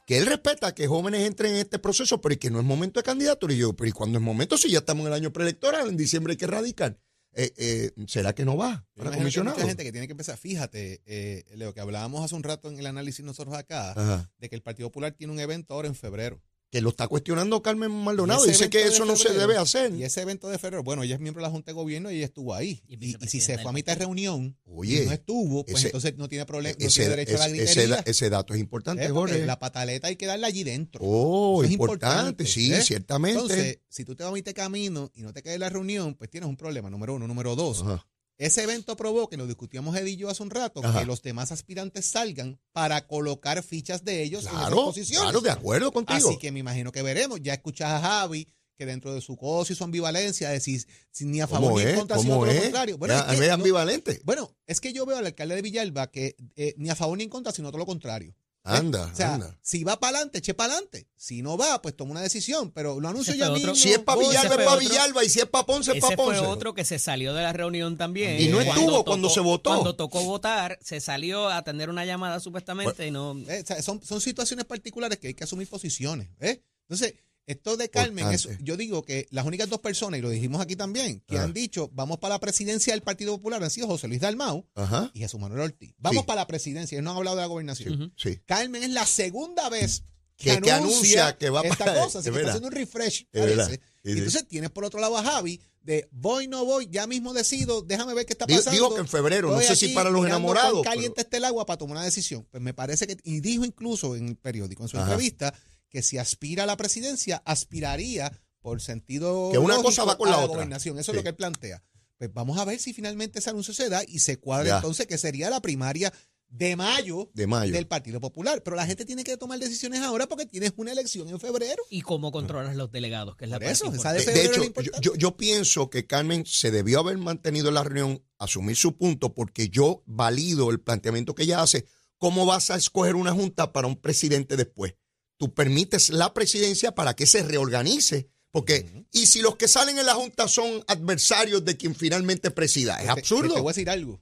que 0.05 0.17
él 0.17 0.25
respeta 0.25 0.73
que 0.75 0.87
jóvenes 0.87 1.25
entren 1.27 1.53
en 1.53 1.59
este 1.59 1.79
proceso, 1.79 2.19
pero 2.19 2.37
que 2.37 2.49
no 2.49 2.59
es 2.59 2.65
momento 2.65 2.99
de 2.99 3.03
candidatura. 3.03 3.53
Y 3.53 3.57
yo, 3.57 3.73
pero 3.73 3.87
¿y 3.87 3.91
cuándo 3.93 4.17
es 4.17 4.23
momento? 4.23 4.57
Si 4.57 4.69
ya 4.69 4.79
estamos 4.79 5.01
en 5.01 5.07
el 5.07 5.13
año 5.13 5.31
preelectoral, 5.31 5.87
en 5.89 5.95
diciembre 5.95 6.31
hay 6.31 6.37
que 6.37 6.47
radicar. 6.47 6.99
Eh, 7.33 7.53
eh, 7.55 7.91
¿Será 8.07 8.35
que 8.35 8.43
no 8.43 8.57
va 8.57 8.85
para 8.93 9.09
que 9.09 9.15
hay 9.15 9.21
comisionado? 9.21 9.55
mucha 9.55 9.67
gente 9.67 9.83
que 9.83 9.91
tiene 9.93 10.07
que 10.07 10.11
empezar. 10.11 10.37
Fíjate, 10.37 11.01
eh, 11.05 11.45
Leo, 11.55 11.73
que 11.73 11.79
hablábamos 11.79 12.25
hace 12.25 12.35
un 12.35 12.43
rato 12.43 12.69
en 12.69 12.77
el 12.77 12.85
análisis 12.87 13.23
nosotros 13.23 13.55
acá, 13.55 13.91
Ajá. 13.91 14.29
de 14.37 14.49
que 14.49 14.55
el 14.55 14.61
Partido 14.61 14.89
Popular 14.89 15.13
tiene 15.13 15.31
un 15.31 15.39
evento 15.39 15.73
ahora 15.73 15.87
en 15.87 15.95
febrero. 15.95 16.41
Que 16.71 16.79
lo 16.79 16.89
está 16.89 17.09
cuestionando 17.09 17.61
Carmen 17.61 17.91
Maldonado. 17.91 18.45
Dice 18.45 18.69
que 18.69 18.83
eso 18.83 19.03
no 19.03 19.17
se 19.17 19.33
debe 19.33 19.57
hacer. 19.57 19.93
Y 19.93 20.05
ese 20.05 20.21
evento 20.21 20.47
de 20.47 20.57
febrero, 20.57 20.83
bueno, 20.83 21.03
ella 21.03 21.15
es 21.15 21.21
miembro 21.21 21.41
de 21.41 21.47
la 21.47 21.51
Junta 21.51 21.71
de 21.71 21.75
Gobierno 21.75 22.09
y 22.11 22.15
ella 22.15 22.25
estuvo 22.25 22.53
ahí. 22.55 22.81
Y 22.87 22.95
Y, 23.05 23.15
y 23.19 23.27
si 23.27 23.41
se 23.41 23.57
fue 23.57 23.69
a 23.71 23.73
mitad 23.73 23.91
de 23.97 23.99
reunión 24.05 24.57
Oye, 24.65 25.03
y 25.03 25.05
no 25.05 25.11
estuvo, 25.11 25.65
pues 25.65 25.79
ese- 25.79 25.87
entonces 25.89 26.15
no 26.15 26.29
tiene 26.29 26.45
problema, 26.45 26.77
no 26.79 26.85
ese, 26.87 27.01
tiene 27.01 27.09
derecho 27.17 27.35
a 27.35 27.39
la 27.39 27.45
ese 27.47 27.55
gritería. 27.57 28.03
ese 28.05 28.29
dato 28.29 28.53
es 28.53 28.61
importante, 28.61 29.03
¿eh? 29.03 29.09
Jorge. 29.09 29.45
La 29.45 29.59
pataleta 29.59 30.07
hay 30.07 30.15
que 30.15 30.25
darla 30.27 30.47
allí 30.47 30.63
dentro. 30.63 31.01
Oh, 31.03 31.61
es 31.61 31.71
importante, 31.71 32.45
sí, 32.45 32.71
¿eh? 32.71 32.81
ciertamente. 32.81 33.41
Entonces, 33.41 33.79
si 33.89 34.05
tú 34.05 34.15
te 34.15 34.23
vas 34.23 34.31
a 34.31 34.33
mitad 34.33 34.51
de 34.51 34.55
camino 34.55 35.11
y 35.13 35.23
no 35.23 35.33
te 35.33 35.43
quedas 35.43 35.55
en 35.55 35.59
la 35.61 35.69
reunión, 35.69 36.15
pues 36.15 36.29
tienes 36.29 36.47
un 36.49 36.55
problema, 36.55 36.89
número 36.89 37.15
uno. 37.15 37.27
Número 37.27 37.53
dos, 37.57 37.81
Ajá. 37.81 38.07
Ese 38.45 38.63
evento 38.63 38.95
probó, 38.95 39.29
que 39.29 39.37
lo 39.37 39.45
discutíamos 39.47 39.95
Eddie 39.95 40.13
y 40.13 40.17
yo 40.17 40.29
hace 40.29 40.41
un 40.43 40.49
rato, 40.49 40.81
Ajá. 40.83 40.99
que 40.99 41.05
los 41.05 41.21
demás 41.21 41.51
aspirantes 41.51 42.05
salgan 42.05 42.59
para 42.71 43.05
colocar 43.07 43.61
fichas 43.63 44.03
de 44.03 44.23
ellos 44.23 44.41
en 44.43 44.49
esas 44.49 44.59
Claro, 44.61 44.75
posiciones. 44.85 45.21
claro, 45.23 45.41
de 45.41 45.51
acuerdo 45.51 45.91
contigo. 45.91 46.29
Así 46.29 46.37
que 46.39 46.51
me 46.51 46.59
imagino 46.59 46.91
que 46.91 47.01
veremos. 47.01 47.39
Ya 47.41 47.53
escuchas 47.53 47.89
a 47.91 47.99
Javi 48.01 48.47
que 48.77 48.85
dentro 48.87 49.13
de 49.13 49.21
su 49.21 49.37
cosa 49.37 49.71
y 49.73 49.75
su 49.75 49.83
ambivalencia 49.83 50.49
decir 50.49 50.83
si 51.11 51.25
ni 51.25 51.39
a 51.39 51.45
favor 51.47 51.69
¿Cómo 51.73 51.79
ni 51.79 51.85
en 51.91 51.95
contra, 51.97 52.17
sino 52.17 52.33
¿Cómo 52.33 52.45
todo 52.45 52.55
lo 52.55 52.61
contrario. 52.63 52.97
Bueno, 52.97 53.13
Ya, 53.13 53.31
es 53.33 53.39
que 53.39 53.47
no- 53.47 53.53
ambivalente. 53.53 54.21
bueno, 54.23 54.55
es 54.65 54.81
que 54.81 54.91
yo 54.91 55.05
veo 55.05 55.17
al 55.17 55.25
alcalde 55.27 55.53
de 55.55 55.61
Villalba 55.61 56.09
que 56.09 56.35
eh, 56.55 56.73
ni 56.77 56.89
a 56.89 56.95
favor 56.95 57.15
ni 57.17 57.25
en 57.25 57.29
contra, 57.29 57.51
sino 57.53 57.69
todo 57.69 57.77
lo 57.77 57.85
contrario. 57.85 58.35
¿Eh? 58.63 58.69
Anda, 58.77 59.09
O 59.11 59.15
sea, 59.15 59.33
anda. 59.33 59.57
si 59.63 59.83
va 59.83 59.99
para 59.99 60.17
adelante, 60.17 60.37
eche 60.37 60.53
para 60.53 60.73
adelante. 60.73 61.07
Si 61.15 61.41
no 61.41 61.57
va, 61.57 61.81
pues 61.81 61.95
toma 61.95 62.11
una 62.11 62.21
decisión. 62.21 62.71
Pero 62.71 62.99
lo 62.99 63.07
anuncio 63.09 63.33
ya 63.33 63.47
fue 63.47 63.55
mismo. 63.57 63.73
Si 63.73 63.91
es 63.91 63.99
para 63.99 64.19
Villalba, 64.19 64.41
es 64.41 64.53
fue 64.53 64.63
para 64.65 64.77
Villalba. 64.77 65.23
Y 65.23 65.29
si 65.29 65.39
es 65.39 65.45
para 65.47 65.65
Ponce, 65.65 65.91
es 65.93 66.01
para 66.01 66.15
fue 66.15 66.25
Ponce. 66.25 66.41
otro 66.41 66.73
que 66.75 66.85
se 66.85 66.99
salió 66.99 67.33
de 67.33 67.41
la 67.41 67.53
reunión 67.53 67.97
también. 67.97 68.39
Y 68.39 68.49
no 68.49 68.57
Cuando 68.57 68.73
estuvo 68.73 69.05
cuando 69.05 69.29
se 69.29 69.39
votó. 69.39 69.71
Cuando 69.71 69.95
tocó 69.95 70.23
votar, 70.23 70.77
se 70.81 70.99
salió 70.99 71.49
a 71.49 71.57
atender 71.57 71.89
una 71.89 72.05
llamada 72.05 72.39
supuestamente 72.39 73.07
y 73.07 73.11
no... 73.11 73.35
Eh, 73.47 73.63
son, 73.81 74.03
son 74.03 74.21
situaciones 74.21 74.65
particulares 74.65 75.17
que 75.17 75.29
hay 75.29 75.33
que 75.33 75.43
asumir 75.43 75.67
posiciones. 75.67 76.29
¿eh? 76.39 76.61
Entonces, 76.87 77.15
esto 77.47 77.75
de 77.77 77.89
Carmen, 77.89 78.25
Importante. 78.31 78.63
yo 78.63 78.77
digo 78.77 79.03
que 79.03 79.27
las 79.31 79.45
únicas 79.45 79.67
dos 79.69 79.79
personas, 79.79 80.19
y 80.19 80.21
lo 80.21 80.29
dijimos 80.29 80.61
aquí 80.61 80.75
también, 80.75 81.21
que 81.27 81.35
Ajá. 81.35 81.45
han 81.45 81.53
dicho 81.53 81.89
vamos 81.93 82.17
para 82.19 82.35
la 82.35 82.39
presidencia 82.39 82.93
del 82.93 83.01
Partido 83.01 83.35
Popular 83.35 83.63
han 83.63 83.69
sido 83.71 83.87
José 83.87 84.07
Luis 84.07 84.21
Dalmau 84.21 84.65
Ajá. 84.75 85.11
y 85.13 85.19
Jesús 85.19 85.39
Manuel 85.39 85.61
Ortiz. 85.61 85.93
Vamos 85.97 86.21
Sí. 86.21 86.27
para 86.27 86.41
la 86.41 86.47
presidencia, 86.47 86.95
ellos 86.95 87.03
no 87.03 87.11
han 87.11 87.17
hablado 87.17 87.37
de 87.37 87.41
la 87.41 87.47
gobernación. 87.47 88.13
Sí. 88.15 88.39
Carmen 88.45 88.83
es 88.83 88.91
la 88.91 89.05
segunda 89.05 89.69
vez 89.69 90.03
Que- 90.37 90.55
que, 90.55 90.61
que 90.61 90.71
anuncia, 90.71 91.37
que 91.37 91.49
va 91.49 91.61
esta 91.61 91.85
para- 91.85 92.03
cosa, 92.03 92.19
así 92.19 92.29
es 92.29 92.33
que 92.33 92.39
está 92.39 92.51
haciendo 92.51 92.67
un 92.69 92.73
refresh, 92.73 93.27
Es 93.31 93.79
Y 94.03 94.11
entonces 94.13 94.47
tienes 94.47 94.71
por 94.71 94.83
otro 94.85 94.99
lado 94.99 95.15
a 95.17 95.23
Javi 95.23 95.59
de 95.83 96.07
voy, 96.11 96.47
no 96.47 96.63
voy, 96.65 96.87
ya 96.91 97.05
mismo 97.07 97.33
decido, 97.33 97.81
déjame 97.81 98.13
ver 98.15 98.25
qué 98.25 98.33
está 98.33 98.45
Digo- 98.45 98.59
pasando. 98.59 98.75
digo 98.75 98.95
que 98.95 99.01
en 99.01 99.07
febrero, 99.07 99.51
no 99.51 99.59
sé 99.61 99.75
si 99.75 99.89
para 99.89 100.09
los 100.09 100.25
enamorados, 100.25 100.83
caliente 100.83 101.13
pero- 101.15 101.25
está 101.27 101.37
el 101.37 101.45
agua 101.45 101.65
para 101.65 101.77
tomar 101.77 101.97
una 101.97 102.05
decisión. 102.05 102.47
Pues 102.51 102.61
me 102.63 102.73
parece 102.73 103.05
que, 103.07 103.17
y 103.23 103.39
dijo 103.41 103.65
incluso 103.65 104.15
en 104.15 104.29
el 104.29 104.35
periódico, 104.35 104.83
en 104.83 104.89
su 104.89 104.97
Ajá. 104.97 105.05
entrevista, 105.11 105.53
que 105.91 106.01
si 106.01 106.17
aspira 106.17 106.63
a 106.63 106.65
la 106.65 106.77
presidencia, 106.77 107.43
aspiraría 107.45 108.31
por 108.61 108.81
sentido 108.81 109.49
Que 109.51 109.57
una 109.59 109.77
cosa 109.81 110.03
va 110.05 110.17
con 110.17 110.29
la 110.29 110.37
la 110.37 110.43
otra. 110.43 110.55
gobernación. 110.55 110.97
Eso 110.97 111.11
Sí. 111.11 111.17
es 111.17 111.17
lo 111.17 111.23
que 111.23 111.29
él 111.29 111.35
plantea. 111.35 111.83
Pues 112.17 112.31
vamos 112.33 112.57
a 112.59 112.65
ver 112.65 112.79
si 112.79 112.93
finalmente 112.93 113.39
ese 113.39 113.49
anuncio 113.49 113.73
se 113.73 113.89
da 113.89 114.03
y 114.07 114.19
se 114.19 114.37
cuadra 114.39 114.67
Ya. 114.67 114.75
entonces 114.77 115.07
que 115.07 115.17
sería 115.17 115.49
la 115.49 115.61
primaria 115.61 116.13
de 116.47 116.75
mayo, 116.75 117.31
De 117.33 117.47
mayo. 117.47 117.73
del 117.73 117.87
Partido 117.87 118.19
Popular. 118.19 118.61
Pero 118.61 118.75
la 118.75 118.85
gente 118.85 119.05
tiene 119.05 119.23
que 119.23 119.37
tomar 119.37 119.57
decisiones 119.57 120.01
ahora 120.01 120.27
porque 120.27 120.45
tienes 120.45 120.73
una 120.75 120.91
elección 120.91 121.27
en 121.29 121.39
febrero. 121.39 121.81
Y 121.89 122.01
cómo 122.01 122.31
controlas 122.31 122.75
los 122.75 122.91
delegados, 122.91 123.35
que 123.37 123.45
es 123.45 123.51
la 123.51 123.57
Por 123.57 123.67
eso, 123.67 123.91
esa. 123.93 124.13
De, 124.13 124.23
de 124.25 124.45
hecho, 124.45 124.63
yo, 124.81 124.91
yo- 125.01 125.15
yo 125.15 125.37
pienso 125.37 125.89
que 125.89 126.05
Carmen 126.05 126.45
se 126.45 126.69
debió 126.69 126.99
haber 126.99 127.17
mantenido 127.17 127.69
en 127.69 127.73
la 127.75 127.83
reunión, 127.83 128.23
asumir 128.37 128.75
su 128.75 128.95
punto, 128.97 129.33
porque 129.33 129.69
yo 129.69 130.03
valido 130.05 130.69
el 130.69 130.79
planteamiento 130.79 131.33
que 131.35 131.43
ella 131.43 131.61
hace. 131.61 131.85
¿Cómo 132.17 132.45
vas 132.45 132.69
a 132.69 132.75
escoger 132.75 133.15
una 133.15 133.31
junta 133.31 133.73
para 133.73 133.87
un 133.87 133.95
presidente 133.95 134.55
después? 134.57 134.93
Tú 135.41 135.51
permites 135.55 136.09
la 136.11 136.35
presidencia 136.35 136.93
para 136.93 137.15
que 137.15 137.25
se 137.25 137.41
reorganice. 137.41 138.29
Porque, 138.51 139.07
y 139.11 139.25
si 139.25 139.41
los 139.41 139.55
que 139.55 139.67
salen 139.67 139.97
en 139.97 140.05
la 140.05 140.13
junta 140.13 140.47
son 140.47 140.83
adversarios 140.87 141.65
de 141.65 141.75
quien 141.77 141.95
finalmente 141.95 142.51
presida, 142.51 142.97
es 142.99 143.05
Te- 143.05 143.09
absurdo. 143.09 143.55
Te, 143.55 143.59
voy 143.59 143.71
a 143.71 143.73
decir 143.73 143.89
algo. 143.89 144.21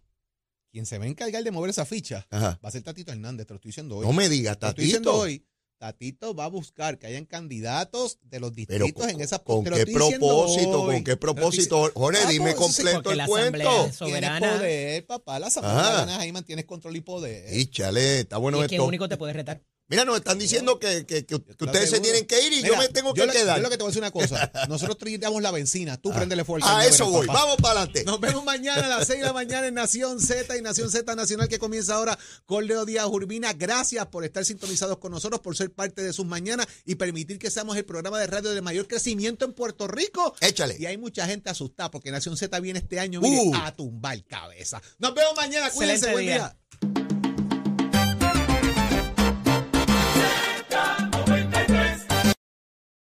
Quien 0.72 0.86
se 0.86 0.98
va 0.98 1.04
a 1.04 1.08
encargar 1.10 1.44
de 1.44 1.52
mover 1.52 1.72
esa 1.72 1.84
ficha 1.84 2.26
Ajá. 2.30 2.58
va 2.64 2.70
a 2.70 2.72
ser 2.72 2.84
Tatito 2.84 3.12
Hernández, 3.12 3.46
te 3.48 3.52
lo 3.54 3.56
estoy 3.58 3.68
diciendo 3.72 3.98
hoy. 3.98 4.06
No 4.08 4.14
me 4.14 4.30
digas, 4.30 4.58
Te 4.58 4.68
lo 4.68 4.70
estoy 4.70 4.86
diciendo 4.86 5.10
Tatito. 5.12 5.24
hoy. 5.24 5.46
Tatito 5.78 6.34
va 6.36 6.46
a 6.46 6.48
buscar 6.48 6.98
que 6.98 7.08
hayan 7.08 7.26
candidatos 7.26 8.18
de 8.22 8.40
los 8.40 8.52
Pero 8.52 8.86
distritos 8.86 9.02
con, 9.02 9.10
en 9.10 9.20
esa 9.22 9.40
¿con 9.40 9.64
te 9.66 9.72
qué 9.72 9.88
propósito? 9.88 10.86
¿Con 10.86 11.04
qué 11.04 11.12
Te 11.12 11.18
propósito? 11.18 11.92
Jorge, 11.96 12.22
Ah, 12.24 12.30
dime 12.30 12.54
pues, 12.54 12.56
completo 12.56 13.12
el 13.12 13.26
cuento. 13.26 13.60
es 13.60 13.68
Tienes 13.78 13.96
soberana. 13.98 14.52
poder, 14.58 15.06
papá. 15.06 15.40
La 15.40 15.48
asamblea 15.48 15.76
ganas 15.92 16.20
ahí 16.20 16.32
mantienes 16.32 16.64
control 16.64 16.96
y 16.96 17.02
poder. 17.02 17.54
Íchale, 17.58 18.22
está 18.22 18.38
bueno 18.38 18.62
y 18.62 18.66
es 18.66 18.72
esto. 18.72 18.86
único 18.86 19.10
te 19.10 19.18
puede 19.18 19.34
retar. 19.34 19.62
Mira, 19.90 20.06
nos 20.06 20.18
están 20.18 20.38
diciendo 20.38 20.78
que, 20.80 21.06
que- 21.06 21.26
que- 21.26 21.42
que 21.42 21.64
ustedes 21.66 21.90
se 21.90 22.00
tienen 22.00 22.26
que 22.28 22.40
ir 22.46 22.54
y 22.54 22.62
yo 22.62 22.78
me 22.78 22.88
tengo 22.90 23.14
que 23.14 23.22
yo 23.22 23.26
le- 23.26 23.34
quedar. 23.34 23.58
Yo 23.58 23.64
lo 23.64 23.70
que 23.72 23.78
te 23.78 23.84
voy 23.84 23.90
a 23.90 23.92
decir 23.92 24.02
una 24.04 24.12
cosa. 24.12 24.52
Nosotros 24.70 24.98
tiramos 24.98 25.42
la 25.42 25.50
benzina. 25.52 25.98
Tú 25.98 26.12
préndele 26.14 26.46
fuerte. 26.46 26.68
A 26.70 26.86
eso 26.86 27.10
voy. 27.10 27.26
Vamos 27.28 27.58
para 27.58 27.82
adelante. 27.82 28.04
Nos 28.06 28.20
vemos 28.20 28.44
mañana 28.44 28.86
a 28.86 28.90
las 29.00 29.08
6 29.08 29.20
de 29.22 29.26
la 29.26 29.34
mañana 29.34 29.68
en 29.68 29.74
Nación 29.74 30.20
Z 30.22 30.56
y 30.56 30.62
Nación 30.62 30.92
Z 30.92 31.16
Nacional 31.16 31.48
que 31.50 31.58
comienza 31.58 31.96
ahora 31.96 32.18
con 32.46 32.68
Leo 32.68 32.86
Díaz 32.86 33.08
Urbina. 33.08 33.54
Gracias 33.54 34.06
por 34.08 34.24
estar 34.26 34.46
sintonizados 34.46 35.00
con 35.00 35.12
nosotros, 35.12 35.42
por 35.42 35.58
ser 35.58 35.72
parte 35.72 36.04
de 36.04 36.14
sus 36.14 36.26
mañanas 36.26 36.68
y 36.86 36.96
permitir 36.96 37.40
que 37.40 37.50
seamos 37.50 37.76
el 37.76 37.86
programa 37.86 38.20
de 38.20 38.28
radio 38.28 38.52
de 38.52 38.62
mayor 38.62 38.88
crecimiento 38.88 39.44
en 39.46 39.54
Puerto 39.54 39.88
Rico. 39.88 40.36
Échale. 40.40 40.76
Y 40.80 40.86
hay 40.86 40.98
mucha 41.00 41.26
gente 41.26 41.50
asustada 41.50 41.90
porque 41.90 42.12
Nación 42.12 42.38
Z 42.38 42.60
viene 42.60 42.78
este 42.80 43.00
año 43.00 43.22
mire, 43.22 43.40
Uh. 43.42 43.56
a 43.56 43.76
tumbar 43.76 44.24
cabeza. 44.26 44.82
Nos 45.00 45.16
vemos 45.16 45.34
mañana. 45.36 45.72
Cuídense. 45.72 46.06
Excelente 46.10 46.14
Buen 46.14 46.26
día. 46.26 46.56
día. 47.00 47.09